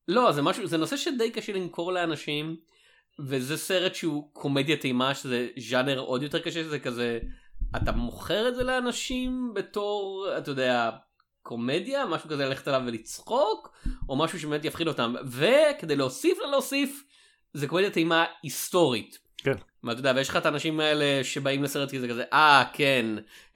[0.09, 2.57] לא, זה משהו, זה נושא שדי קשה למכור לאנשים.
[3.19, 7.19] וזה סרט שהוא קומדיית אימה שזה ז'אנר עוד יותר קשה שזה כזה
[7.77, 10.91] אתה מוכר את זה לאנשים בתור אתה יודע
[11.43, 13.73] קומדיה משהו כזה ללכת עליו ולצחוק
[14.09, 17.05] או משהו שבאמת יפחיד אותם וכדי להוסיף ללהוסיף
[17.55, 19.19] זה קומדיית אימה היסטורית.
[19.39, 19.55] כן.
[19.85, 23.07] ואתה יודע ויש לך את האנשים האלה שבאים לסרט כזה כזה אה כן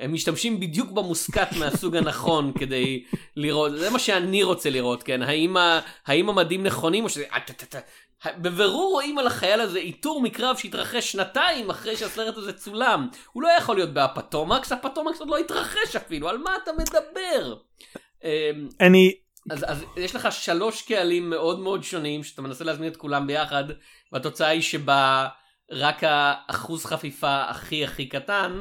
[0.00, 3.04] הם משתמשים בדיוק במוסקת מהסוג הנכון כדי
[3.36, 7.80] לראות זה מה שאני רוצה לראות כן האם, ה, האם המדים נכונים או שזה אה.
[8.24, 13.08] בבירור רואים על החייל הזה עיטור מקרב שהתרחש שנתיים אחרי שהסרט הזה צולם.
[13.32, 17.56] הוא לא יכול להיות באפומטוקס, אפומטוקס עוד לא התרחש אפילו, על מה אתה מדבר?
[18.24, 19.14] אמ, אני
[19.50, 23.64] אז, אז יש לך שלוש קהלים מאוד מאוד שונים שאתה מנסה להזמין את כולם ביחד
[24.12, 25.28] והתוצאה היא שבה
[25.70, 28.60] רק האחוז חפיפה הכי הכי קטן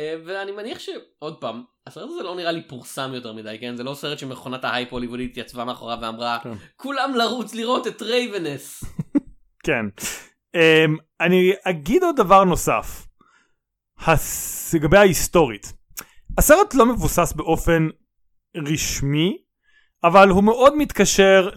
[0.00, 3.94] ואני מניח שעוד פעם הסרט הזה לא נראה לי פורסם יותר מדי כן זה לא
[3.94, 6.52] סרט שמכונת ההייפ הוליוודית התייצבה מאחוריו ואמרה כן.
[6.76, 8.84] כולם לרוץ לראות את Ravenous.
[9.66, 9.86] כן.
[10.56, 13.06] Um, אני אגיד עוד דבר נוסף.
[13.98, 14.74] הס...
[14.74, 15.72] לגבי ההיסטורית.
[16.38, 17.88] הסרט לא מבוסס באופן
[18.56, 19.38] רשמי,
[20.04, 21.50] אבל הוא מאוד מתקשר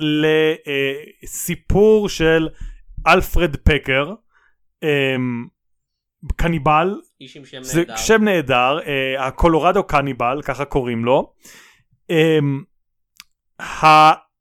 [1.24, 2.48] לסיפור של
[3.08, 4.14] אלפרד פקר,
[4.86, 5.50] um,
[6.36, 7.96] קניבל, איש עם שם זה נהדר.
[7.96, 11.34] שם נהדר, uh, הקולורדו קניבל, ככה קוראים לו.
[12.12, 13.66] Um,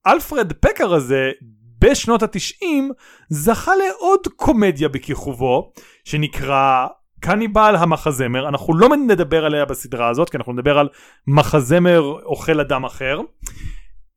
[0.06, 1.30] האלפרד פקר הזה
[1.78, 2.90] בשנות התשעים
[3.30, 5.72] זכה לעוד קומדיה בכיכובו
[6.04, 6.86] שנקרא
[7.20, 10.88] קניבל המחזמר אנחנו לא נדבר עליה בסדרה הזאת כי אנחנו נדבר על
[11.26, 13.20] מחזמר אוכל אדם אחר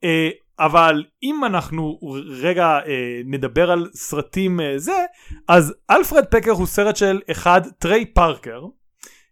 [0.04, 2.00] אה, אבל אם אנחנו
[2.42, 5.06] רגע אה, נדבר על סרטים אה, זה
[5.48, 8.62] אז אלפרד פקר הוא סרט של אחד טריי פארקר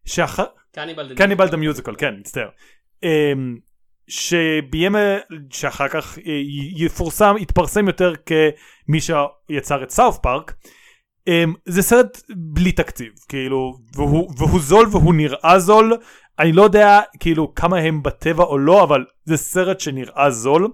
[0.05, 0.39] שאח...
[1.15, 1.95] Cannibal the Musical.
[1.97, 2.49] כן מצטער.
[3.03, 3.57] אמ,
[4.07, 5.17] שביים אה,
[5.49, 6.23] שאחר כך אה,
[6.75, 10.53] יפורסם יתפרסם יותר כמי שיצר את סאות' פארק.
[11.27, 15.93] אמ, זה סרט בלי תקציב כאילו והוא, והוא זול והוא נראה זול.
[16.39, 20.67] אני לא יודע כאילו כמה הם בטבע או לא אבל זה סרט שנראה זול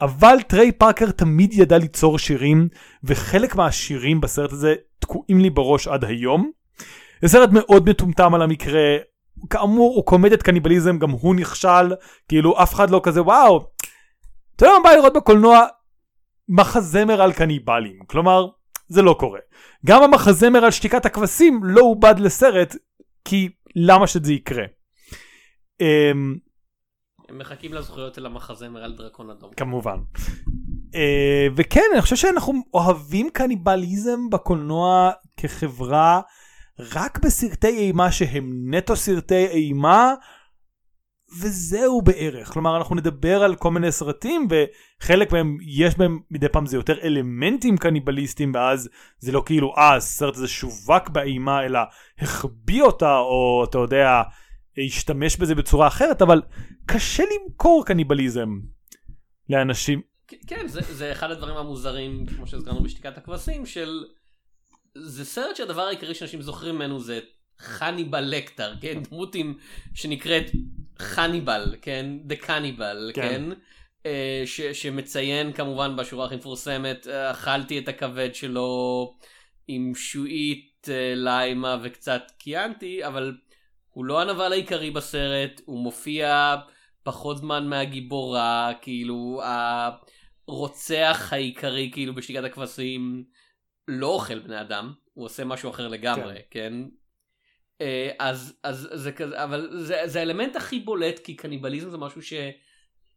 [0.00, 2.68] אבל טריי פארקר תמיד ידע ליצור שירים
[3.04, 6.50] וחלק מהשירים בסרט הזה תקועים לי בראש עד היום.
[7.22, 8.96] זה סרט מאוד מטומטם על המקרה.
[9.50, 11.94] כאמור הוא קומדיית קניבליזם גם הוא נכשל.
[12.28, 13.66] כאילו אף אחד לא כזה וואו
[14.60, 15.66] אתה יודע מה בא לראות בקולנוע?
[16.48, 17.98] מחזמר על קניבלים.
[18.06, 18.46] כלומר
[18.88, 19.38] זה לא קורה.
[19.86, 22.76] גם המחזמר על שתיקת הכבשים לא עובד לסרט
[23.24, 24.64] כי למה שזה יקרה.
[25.80, 26.36] אמ,
[27.30, 29.50] הם מחכים לזכויות של המחזמר על דרקון אדום.
[29.56, 29.96] כמובן.
[30.94, 36.20] אה, וכן אני חושב שאנחנו אוהבים קניבליזם בקולנוע כחברה
[36.78, 40.14] רק בסרטי אימה שהם נטו סרטי אימה
[41.40, 46.66] וזהו בערך כלומר אנחנו נדבר על כל מיני סרטים וחלק מהם יש בהם מדי פעם
[46.66, 48.88] זה יותר אלמנטים קניבליסטים ואז
[49.18, 51.80] זה לא כאילו אה הסרט הזה שווק באימה אלא
[52.18, 54.22] החביא אותה או אתה יודע
[54.86, 56.42] השתמש בזה בצורה אחרת אבל
[56.86, 58.48] קשה למכור קניבליזם
[59.48, 60.00] לאנשים
[60.46, 64.04] כן, זה, זה אחד הדברים המוזרים, כמו שהזכרנו בשתיקת הכבשים, של...
[64.94, 67.20] זה סרט שהדבר העיקרי שאנשים זוכרים ממנו זה
[67.58, 69.02] חניבל לקטר, כן?
[69.10, 69.54] דמות עם...
[69.94, 70.44] שנקראת
[70.98, 72.06] חניבל, כן?
[72.24, 73.22] דה קניבל, כן.
[73.22, 73.44] כן?
[74.06, 79.14] אה, ש, שמציין כמובן בשורה הכי מפורסמת, אה, אכלתי את הכבד שלו
[79.68, 83.36] עם שועית, אה, ליימה וקצת קיאנטי, אבל
[83.90, 86.56] הוא לא הנבל העיקרי בסרט, הוא מופיע
[87.02, 89.40] פחות זמן מהגיבורה, כאילו
[90.48, 93.24] הרוצח העיקרי כאילו בשתיקת הכבשים
[93.88, 96.72] לא אוכל בני אדם, הוא עושה משהו אחר לגמרי, כן?
[97.80, 102.20] אה, אז, אז זה כזה, אבל זה, זה האלמנט הכי בולט כי קניבליזם זה משהו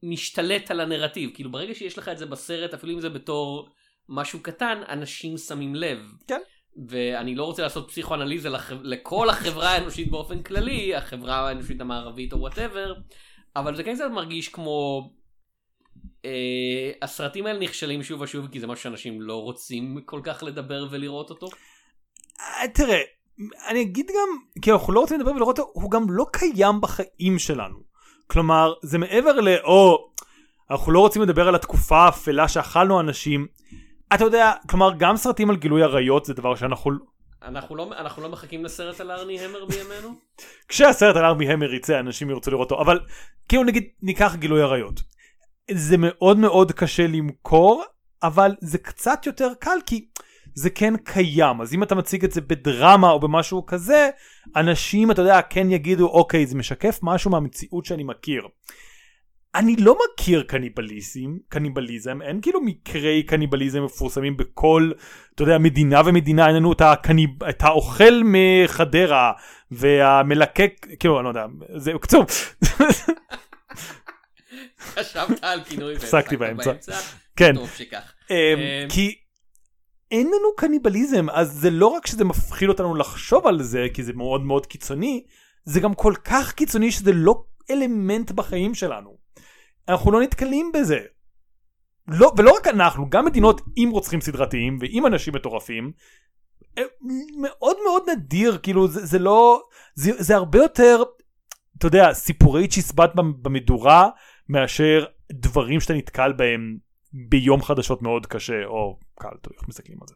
[0.03, 3.69] שמשתלט על הנרטיב, כאילו ברגע שיש לך את זה בסרט, אפילו אם זה בתור
[4.09, 5.99] משהו קטן, אנשים שמים לב.
[6.27, 6.39] כן.
[6.87, 8.71] ואני לא רוצה לעשות פסיכואנליזה לח...
[8.81, 12.93] לכל החברה האנושית באופן כללי, החברה האנושית המערבית או whatever,
[13.55, 15.09] אבל זה כן קצת מרגיש כמו...
[16.25, 20.87] אה, הסרטים האלה נכשלים שוב ושוב כי זה משהו שאנשים לא רוצים כל כך לדבר
[20.91, 21.47] ולראות אותו.
[22.39, 22.99] אה, תראה,
[23.67, 27.39] אני אגיד גם, כי אנחנו לא רוצים לדבר ולראות אותו, הוא גם לא קיים בחיים
[27.39, 27.77] שלנו.
[28.27, 30.09] כלומר, זה מעבר ל, או,
[30.71, 33.47] אנחנו לא רוצים לדבר על התקופה האפלה שאכלנו אנשים.
[34.13, 36.91] אתה יודע, כלומר, גם סרטים על גילוי עריות זה דבר שאנחנו...
[37.45, 40.15] אנחנו לא, אנחנו לא מחכים לסרט על ארני המר בימינו?
[40.67, 42.99] כשהסרט על ארמי המר יצא, אנשים ירצו לראות אותו, אבל
[43.49, 45.01] כאילו נגיד, ניקח גילוי עריות.
[45.71, 47.83] זה מאוד מאוד קשה למכור,
[48.23, 50.05] אבל זה קצת יותר קל כי
[50.55, 54.09] זה כן קיים אז אם אתה מציג את זה בדרמה או במשהו כזה
[54.55, 58.47] אנשים אתה יודע כן יגידו אוקיי זה משקף משהו מהמציאות שאני מכיר.
[59.55, 64.91] אני לא מכיר קניבליזם, קניבליזם, אין כאילו מקרי קניבליזם מפורסמים בכל,
[65.35, 69.31] אתה יודע, מדינה ומדינה, אין לנו את, הקניב, את האוכל מחדרה
[69.71, 72.25] והמלקק, כאילו, אני לא יודע, זה קצור.
[74.79, 76.71] חשבת על כינוי הפסקתי באמצע.
[77.35, 77.55] כן.
[77.55, 78.13] טוב שכך.
[78.29, 79.15] אמ, אמ, כי
[80.11, 84.13] אין לנו קניבליזם, אז זה לא רק שזה מפחיד אותנו לחשוב על זה, כי זה
[84.13, 85.23] מאוד מאוד קיצוני,
[85.65, 89.22] זה גם כל כך קיצוני שזה לא אלמנט בחיים שלנו.
[89.87, 90.99] אנחנו לא נתקלים בזה.
[92.07, 95.91] לא, ולא רק אנחנו, גם מדינות עם רוצחים סדרתיים ועם אנשים מטורפים,
[97.41, 99.63] מאוד מאוד נדיר, כאילו זה, זה לא,
[99.95, 101.03] זה, זה הרבה יותר,
[101.77, 104.09] אתה יודע, סיפורי צ'יזבט במדורה,
[104.49, 106.77] מאשר דברים שאתה נתקל בהם
[107.13, 110.15] ביום חדשות מאוד קשה, או קל, תלוי איך מסתכלים על זה.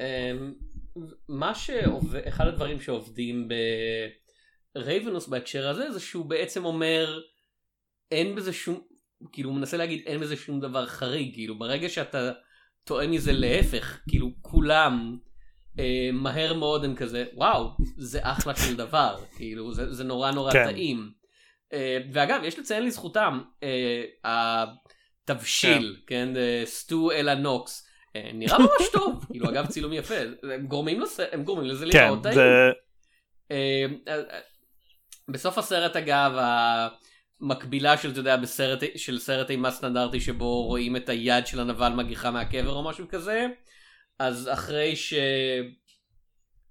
[0.00, 0.52] אמ,
[1.28, 3.48] מה שעובד, אחד הדברים שעובדים
[4.76, 7.20] ב Ravenous בהקשר הזה זה שהוא בעצם אומר
[8.12, 8.80] אין בזה שום,
[9.32, 12.32] כאילו הוא מנסה להגיד אין בזה שום דבר חריג, כאילו ברגע שאתה
[12.84, 15.16] טועה מזה להפך, כאילו כולם
[15.78, 20.52] אה, מהר מאוד הם כזה וואו זה אחלה של דבר, כאילו זה, זה נורא נורא
[20.52, 20.64] כן.
[20.64, 21.10] טעים.
[21.72, 24.64] אה, ואגב יש לציין לזכותם אה,
[25.24, 27.88] התבשיל, כן, אה, סטו אלה נוקס.
[28.16, 30.14] אה, נראה ממש טוב, כאילו אגב צילום יפה,
[30.54, 31.20] הם גורמים, לס...
[31.32, 32.34] הם גורמים לזה כן, לראות טעים.
[32.34, 32.42] זה...
[33.50, 34.40] אה, אה, אה,
[35.28, 36.32] בסוף הסרט אגב
[37.44, 41.88] המקבילה של אתה יודע בסרט של סרט אימה סטנדרטי שבו רואים את היד של הנבל
[41.88, 43.46] מגיחה מהקבר או משהו כזה
[44.18, 45.14] אז אחרי ש...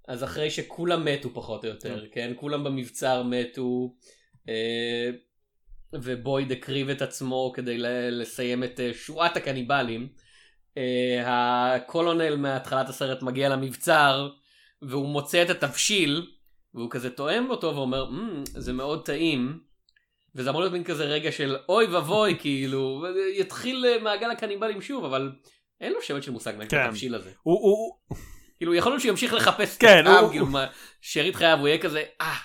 [0.07, 2.33] אז אחרי שכולם מתו פחות או יותר כן.
[2.35, 3.95] כולם במבצר מתו
[4.49, 5.09] אה,
[5.93, 7.77] ובויד הקריב את עצמו כדי
[8.11, 10.07] לסיים את אה, שורת הקניבלים.
[10.77, 14.29] אה, הקולונל מהתחלת הסרט מגיע למבצר
[14.81, 16.27] והוא מוצא את התבשיל
[16.73, 19.59] והוא כזה תואם אותו ואומר mm, זה מאוד טעים
[20.35, 25.05] וזה אמור להיות מין כזה רגע של אוי ואבוי כאילו יתחיל אה, מעגל הקניבלים שוב
[25.05, 25.31] אבל
[25.81, 26.77] אין לו שמץ של מושג מה כן.
[26.77, 28.17] התבשיל הזה הוא, הוא,
[28.57, 30.47] כאילו יכול להיות שהוא ימשיך לחפש כן, את הטעם הוא- כאילו
[31.01, 32.35] שארית חייו הוא יהיה כזה אה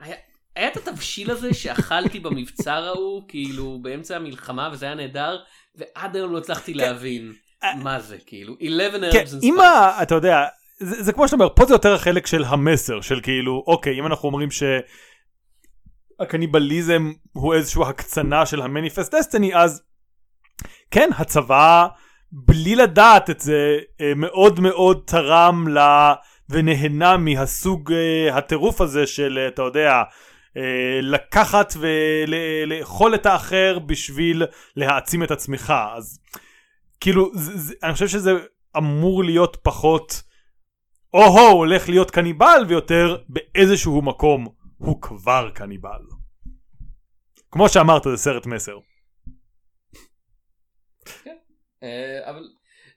[0.00, 0.16] היה,
[0.56, 5.38] היה את התבשיל הזה שאכלתי במבצר ההוא כאילו באמצע המלחמה וזה היה נהדר
[5.74, 7.32] ועד היום לא הצלחתי להבין
[7.64, 9.62] אה, מה זה כאילו 11 כן, herbs and אם spices.
[9.62, 10.02] ה...
[10.02, 10.44] אתה יודע,
[10.78, 14.06] זה, זה כמו שאתה אומר, פה זה יותר החלק של המסר, של כאילו, אוקיי, אם
[14.06, 14.50] אנחנו אומרים
[16.20, 19.82] שהקניבליזם הוא איזושהי הקצנה של המניפסט דסטיני, אז
[20.90, 21.86] כן, הצבא,
[22.32, 25.78] בלי לדעת את זה, אה, מאוד מאוד תרם ל...
[26.50, 30.02] ונהנה מהסוג אה, הטירוף הזה של, אה, אתה יודע,
[31.02, 34.42] לקחת ולאכול את האחר בשביל
[34.76, 35.74] להעצים את עצמך.
[35.96, 36.20] אז
[37.00, 38.32] כאילו, זה, אני חושב שזה
[38.76, 40.22] אמור להיות פחות,
[41.14, 44.48] או-הו, הולך להיות קניבל, ויותר באיזשהו מקום
[44.80, 46.00] הוא כבר קניבל.
[47.50, 48.78] כמו שאמרת, זה סרט מסר.
[51.82, 52.48] אה, אבל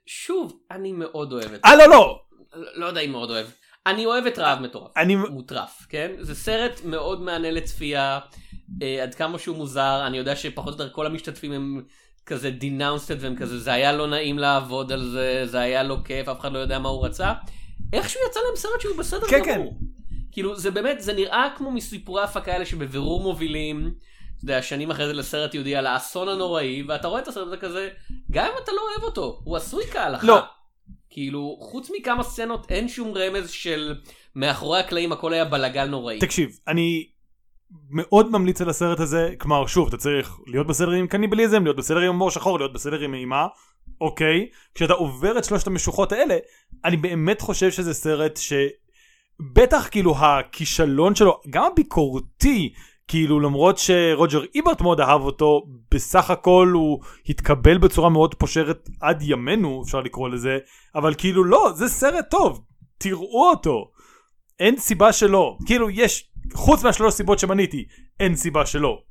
[0.06, 2.22] שוב אני מאוד אוהב את אה, לא, לא,
[2.54, 3.48] לא יודע אם מאוד אוהב.
[3.88, 4.98] אני אוהב את רעב מטורף.
[4.98, 5.16] אני...
[5.16, 6.12] מוטרף כן?
[6.20, 8.20] זה סרט מאוד מענה לצפייה
[8.82, 10.04] אה, עד כמה שהוא מוזר.
[10.08, 11.84] אני יודע שפחות או יותר כל המשתתפים הם
[12.26, 16.28] כזה דינאונסטד והם כזה זה היה לא נעים לעבוד על זה זה היה לא כיף
[16.28, 17.34] אף אחד לא יודע מה הוא רצה.
[17.94, 19.80] איכשהו יצא להם סרט שהוא בסדר כן, גמור.
[20.34, 23.94] כאילו זה באמת זה נראה כמו מסיפורי הפקה האלה שבבירור מובילים.
[24.36, 27.58] אתה יודע, שנים אחרי זה לסרט יהודי על האסון הנוראי ואתה רואה את הסרט הזה
[27.58, 27.90] כזה
[28.32, 30.28] גם אם אתה לא אוהב אותו הוא עשוי כהלכה.
[30.28, 30.42] לא.
[31.10, 33.96] כאילו חוץ מכמה סצנות אין שום רמז של
[34.36, 36.20] מאחורי הקלעים הכל היה בלאגן נוראי.
[36.20, 37.08] תקשיב, אני
[37.90, 42.00] מאוד ממליץ על הסרט הזה, כלומר, שוב, אתה צריך להיות בסדר עם קניבליזם, להיות בסדר
[42.00, 43.48] עם הומור שחור, להיות בסדר עם אימה,
[44.02, 44.50] אוקיי?
[44.76, 46.38] כשאתה עובר את שלושת המשוכות האלה,
[46.86, 48.54] אני באמת חושב שזה סרט ש...
[49.40, 52.74] בטח כאילו הכישלון שלו, גם הביקורתי,
[53.08, 59.22] כאילו למרות שרוג'ר איברט מאוד אהב אותו, בסך הכל הוא התקבל בצורה מאוד פושרת עד
[59.22, 60.58] ימינו, אפשר לקרוא לזה,
[60.96, 62.66] אבל כאילו לא, זה סרט טוב,
[62.98, 63.92] תראו אותו.
[64.60, 65.58] אין סיבה שלא.
[65.66, 67.86] כאילו יש, חוץ מהשלוש סיבות שמניתי,
[68.20, 69.02] אין סיבה שלא.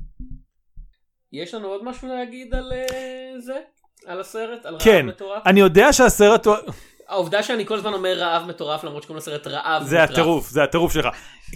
[1.33, 3.61] יש לנו עוד משהו להגיד על אה, זה?
[4.07, 4.67] על הסרט?
[4.67, 5.47] על רעב כן, מטורף?
[5.47, 6.55] אני יודע שהסרט הוא...
[7.09, 10.11] העובדה שאני כל הזמן אומר רעב מטורף למרות שקוראים לסרט רעב זה מטורף.
[10.11, 11.07] הטירוף, זה הטירוף שלך.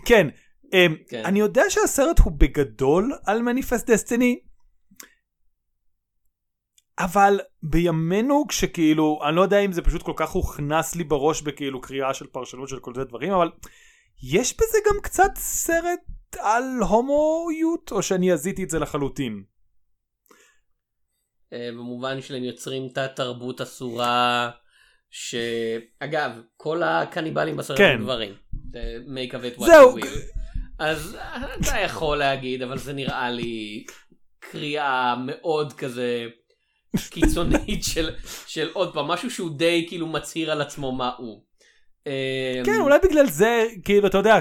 [0.04, 0.28] כן,
[0.72, 1.22] אמ, כן.
[1.24, 4.40] אני יודע שהסרט הוא בגדול על מניפסט דסטיני,
[6.98, 11.80] אבל בימינו כשכאילו, אני לא יודע אם זה פשוט כל כך הוכנס לי בראש בכאילו
[11.80, 13.50] קריאה של פרשנות של כל מיני דברים, אבל
[14.32, 16.00] יש בזה גם קצת סרט
[16.38, 19.44] על הומואיות, או שאני עזיתי את זה לחלוטין?
[21.52, 24.50] אה, במובן שלהם יוצרים תת תרבות אסורה,
[25.10, 27.90] שאגב, כל הקניבלים בסרט כן.
[27.94, 28.34] הם גברים.
[29.06, 29.98] make of it what זהו.
[29.98, 30.06] you.
[30.78, 31.16] אז
[31.60, 33.84] אתה יכול להגיד, אבל זה נראה לי
[34.38, 36.26] קריאה מאוד כזה
[37.10, 38.14] קיצונית של,
[38.46, 41.42] של עוד פעם, משהו שהוא די כאילו מצהיר על עצמו מה הוא.
[42.06, 44.38] אה, כן, אולי בגלל זה, כאילו, אתה יודע,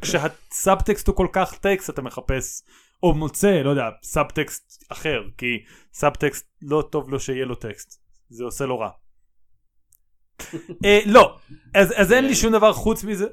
[0.00, 2.62] כשהסאבטקסט הוא כל כך טקסט, אתה מחפש,
[3.02, 5.46] או מוצא, לא יודע, סאבטקסט אחר, כי
[5.92, 8.90] סאבטקסט לא טוב לו שיהיה לו טקסט, זה עושה לו רע.
[10.84, 11.36] אה, לא,
[11.74, 13.26] אז אין לי שום דבר חוץ מזה.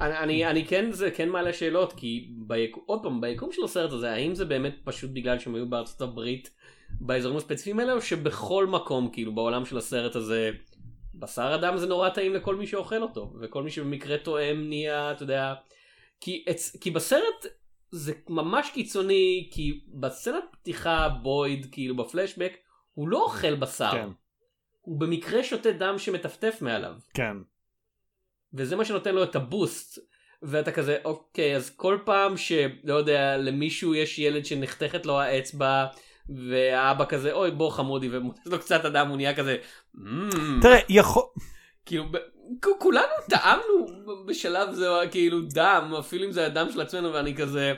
[0.00, 2.76] אני, אני, כן, זה כן מעלה שאלות, כי ביק...
[2.86, 6.50] עוד פעם, ביקום של הסרט הזה, האם זה באמת פשוט בגלל שהם היו בארצות הברית
[7.00, 10.50] באזורים הספציפיים האלה, או שבכל מקום, כאילו, בעולם של הסרט הזה,
[11.14, 15.22] בשר אדם זה נורא טעים לכל מי שאוכל אותו, וכל מי שבמקרה תואם נהיה, אתה
[15.22, 15.54] יודע,
[16.20, 16.76] כי, אצ...
[16.76, 17.46] כי בסרט
[17.90, 22.52] זה ממש קיצוני, כי בסצנת פתיחה בויד, כאילו בפלשבק,
[22.94, 24.08] הוא לא אוכל בשר, כן,
[24.80, 26.92] הוא במקרה שותה דם שמטפטף מעליו.
[27.14, 27.36] כן.
[28.54, 29.98] וזה מה שנותן לו את הבוסט.
[30.42, 35.86] ואתה כזה אוקיי אז כל פעם שלא יודע למישהו יש ילד שנחתכת לו האצבע
[36.50, 39.56] והאבא כזה אוי בוא חמודי ומוצא לו קצת אדם הוא נהיה כזה
[39.94, 40.28] "מ,
[40.62, 41.22] תראה, יכול...
[41.86, 43.86] כאילו ב- כולנו טעמנו
[44.26, 47.74] בשלב זה כאילו דם אפילו אם זה הדם של עצמנו ואני כזה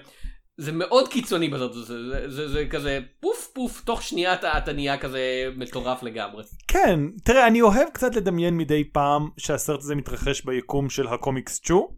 [0.62, 4.72] זה מאוד קיצוני בזאת זה, זה, זה, זה כזה פוף פוף תוך שנייה אתה, אתה
[4.72, 5.20] נהיה כזה
[5.56, 6.42] מטורף לגמרי.
[6.68, 11.88] כן, תראה, אני אוהב קצת לדמיין מדי פעם שהסרט הזה מתרחש ביקום של הקומיקס צ'ו,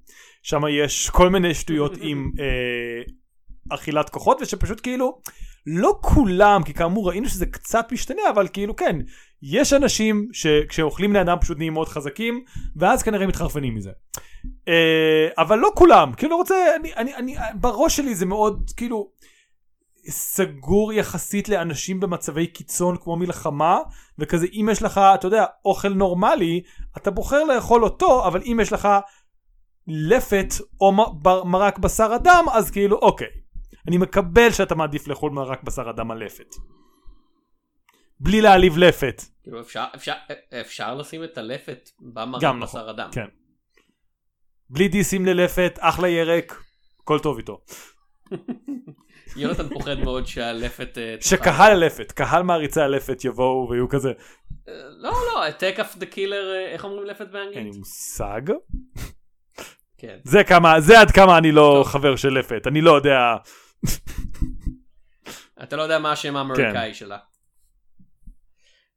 [0.43, 5.21] שם יש כל מיני שטויות עם אה, אכילת כוחות, ושפשוט כאילו,
[5.67, 8.97] לא כולם, כי כאמור ראינו שזה קצת משתנה, אבל כאילו כן,
[9.43, 12.45] יש אנשים שכשאוכלים בני אדם פשוט נהיים מאוד חזקים,
[12.77, 13.91] ואז כנראה מתחרפנים מזה.
[14.69, 19.11] אה, אבל לא כולם, כאילו רוצה, אני, אני, אני, בראש שלי זה מאוד, כאילו,
[20.09, 23.79] סגור יחסית לאנשים במצבי קיצון כמו מלחמה
[24.19, 26.62] וכזה אם יש לך אתה יודע אוכל נורמלי
[26.97, 28.89] אתה בוחר לאכול אותו אבל אם יש לך
[29.87, 30.93] לפת או
[31.45, 33.29] מרק בשר אדם אז כאילו אוקיי.
[33.89, 36.55] אני מקבל שאתה מעדיף לאכול מרק בשר אדם על לפת.
[38.21, 39.23] בלי להעליב לפת.
[39.43, 40.12] כאילו אפשר, אפשר,
[40.61, 43.09] אפשר לשים את הלפת במרק נכון, בשר אדם.
[43.12, 43.27] כן
[44.75, 46.62] בלי דיסים ללפת אחלה ירק
[47.01, 47.61] הכל טוב איתו
[49.37, 50.99] יונתן פוחד מאוד שהלפת...
[50.99, 51.16] אה.
[51.20, 54.12] שקהל הלפת קהל מעריצי הלפת יבואו ויהיו כזה
[54.68, 57.77] אה, לא לא, attack of the killer, אה, איך אומרים לפת אין לי באנגלית?
[57.77, 58.41] מושג
[59.99, 60.18] כן.
[60.25, 61.93] זה כמה זה עד כמה אני לא טוב.
[61.93, 63.18] חבר של לפת אני לא יודע
[65.62, 66.95] אתה לא יודע מה השם האמריקאי כן.
[66.95, 67.18] שלה.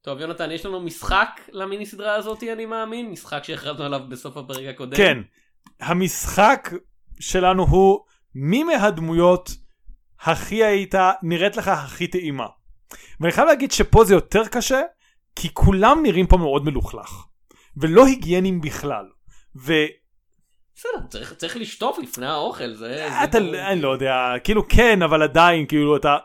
[0.01, 4.65] טוב יונתן יש לנו משחק למיני סדרה הזאת אני מאמין משחק שהכרזנו עליו בסוף הפרק
[4.67, 4.97] הקודם.
[4.97, 5.17] כן
[5.79, 6.69] המשחק
[7.19, 7.99] שלנו הוא
[8.35, 9.49] מי מהדמויות
[10.21, 12.47] הכי היית נראית לך הכי טעימה.
[13.19, 14.81] ואני חייב להגיד שפה זה יותר קשה
[15.35, 17.25] כי כולם נראים פה מאוד מלוכלך
[17.77, 19.05] ולא היגיינים בכלל.
[19.55, 19.73] ו...
[20.75, 22.75] בסדר צריך, צריך לשטוף לפני האוכל זה...
[22.77, 23.55] זה אתה, ברור.
[23.55, 26.17] אני לא יודע, כאילו כן, אבל עדיין, כאילו אתה,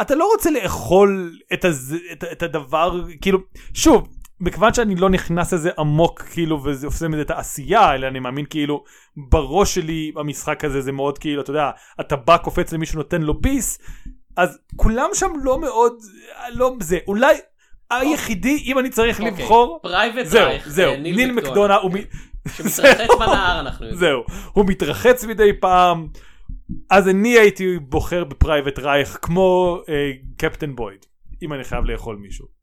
[0.00, 3.38] אתה לא רוצה לאכול את, הז, את, את הדבר, כאילו,
[3.74, 4.08] שוב,
[4.40, 8.84] מכיוון שאני לא נכנס לזה עמוק, כאילו, וזה עושה מזה תעשייה, אלא אני מאמין, כאילו,
[9.16, 11.70] בראש שלי המשחק הזה זה מאוד, כאילו, אתה יודע,
[12.00, 13.78] אתה בא, קופץ למישהו, נותן לו ביס,
[14.36, 15.92] אז כולם שם לא מאוד,
[16.52, 17.34] לא זה, אולי
[17.90, 19.32] היחידי, אם אני צריך אוקיי.
[19.32, 21.76] לבחור, private זהו, רייך, זהו, אה, ניל מקדונה,
[22.56, 24.00] שמתרחץ בנהר אנחנו יודעים.
[24.00, 24.22] זהו,
[24.52, 26.08] הוא מתרחץ מדי פעם,
[26.90, 31.06] אז אני הייתי בוחר ב private רייך כמו אה, קפטן בויד,
[31.42, 32.59] אם אני חייב לאכול מישהו.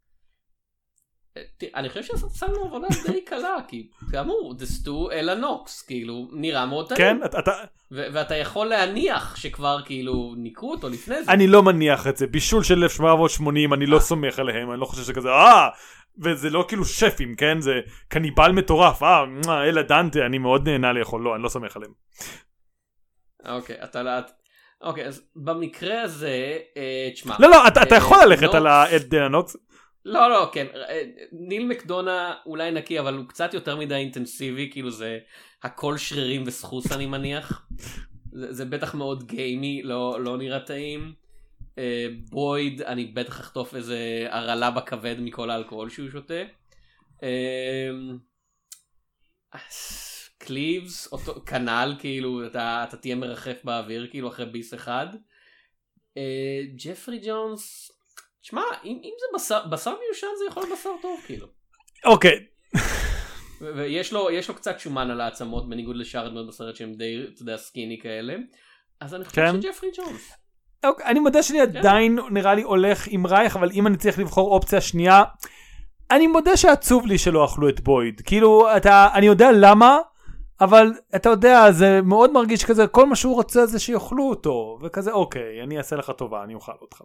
[1.37, 6.27] אה, תראה, אני חושב שעשינו עבודה די קלה כי כאמור Stew a la נוקס כאילו
[6.31, 7.19] נראה מאוד טעים.
[7.19, 7.39] כן?
[7.39, 7.51] אתה,
[7.91, 11.31] ואתה יכול להניח שכבר כאילו ניקו אותו לפני זה.
[11.31, 15.03] אני לא מניח את זה, בישול של 1780 אני לא סומך עליהם, אני לא חושב
[15.03, 15.69] שכזה, אה,
[16.23, 17.61] וזה לא כאילו שפים, כן?
[17.61, 21.91] זה קניבל מטורף, אה, אלה דנטה, אני מאוד נהנה לאכול, לא, אני לא סומך עליהם.
[23.45, 24.11] אוקיי אתה לא...
[24.81, 27.35] אוקיי אז במקרה הזה אה, תשמע.
[27.39, 29.57] לא, לא, אתה, אתה אה, יכול ללכת על האדנה נוקס,
[30.07, 34.91] לא לא כן אה, ניל מקדונה אולי נקי אבל הוא קצת יותר מדי אינטנסיבי כאילו
[34.91, 35.19] זה
[35.63, 37.67] הכל שרירים וסחוס אני מניח.
[38.31, 41.13] זה, זה בטח מאוד גיימי לא לא נראה טעים.
[41.77, 46.43] אה, בויד אני בטח אחטוף איזה הרעלה בכבד מכל האלכוהול שהוא שותה.
[47.23, 47.89] אה,
[50.37, 51.13] קליבס
[51.45, 55.07] כנ"ל כאילו אתה, אתה תהיה מרחף באוויר כאילו אחרי ביס אחד.
[56.75, 57.96] ג'פרי ג'ונס
[58.49, 61.47] שמע אם, אם זה בשר בשר מיושן זה יכול להיות בשר טוב כאילו.
[62.05, 62.39] אוקיי,
[63.61, 67.57] ויש לו לו קצת שומן על העצמות בניגוד לשאר הדמות בסרט שהם די אתה יודע
[67.57, 68.35] סקיני כאלה.
[68.99, 69.61] אז אני חושב כן.
[69.61, 70.31] שג'פרי ג'ונס.
[70.83, 74.51] אוקיי, אני מודה שאני עדיין נראה לי הולך עם רייך, אבל אם אני צריך לבחור
[74.51, 75.23] אופציה שנייה,
[76.11, 78.21] אני מודה שעצוב לי שלא אכלו את בויד.
[78.25, 79.97] כאילו, אתה, אני יודע למה,
[80.61, 85.11] אבל אתה יודע, זה מאוד מרגיש כזה, כל מה שהוא רוצה זה שיאכלו אותו, וכזה,
[85.11, 87.01] אוקיי, אני אעשה לך טובה, אני אוכל אותך.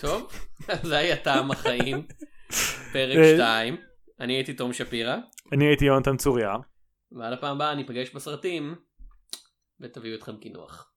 [0.00, 0.32] טוב,
[0.88, 2.06] זה היה טעם החיים,
[2.92, 3.76] פרק אה, 2.
[4.20, 5.16] אני הייתי תום שפירא,
[5.52, 6.54] אני הייתי יונתן צוריה.
[7.12, 8.74] ועד הפעם הבאה ניפגש בסרטים,
[9.80, 10.87] ותביאו אתכם קינוח.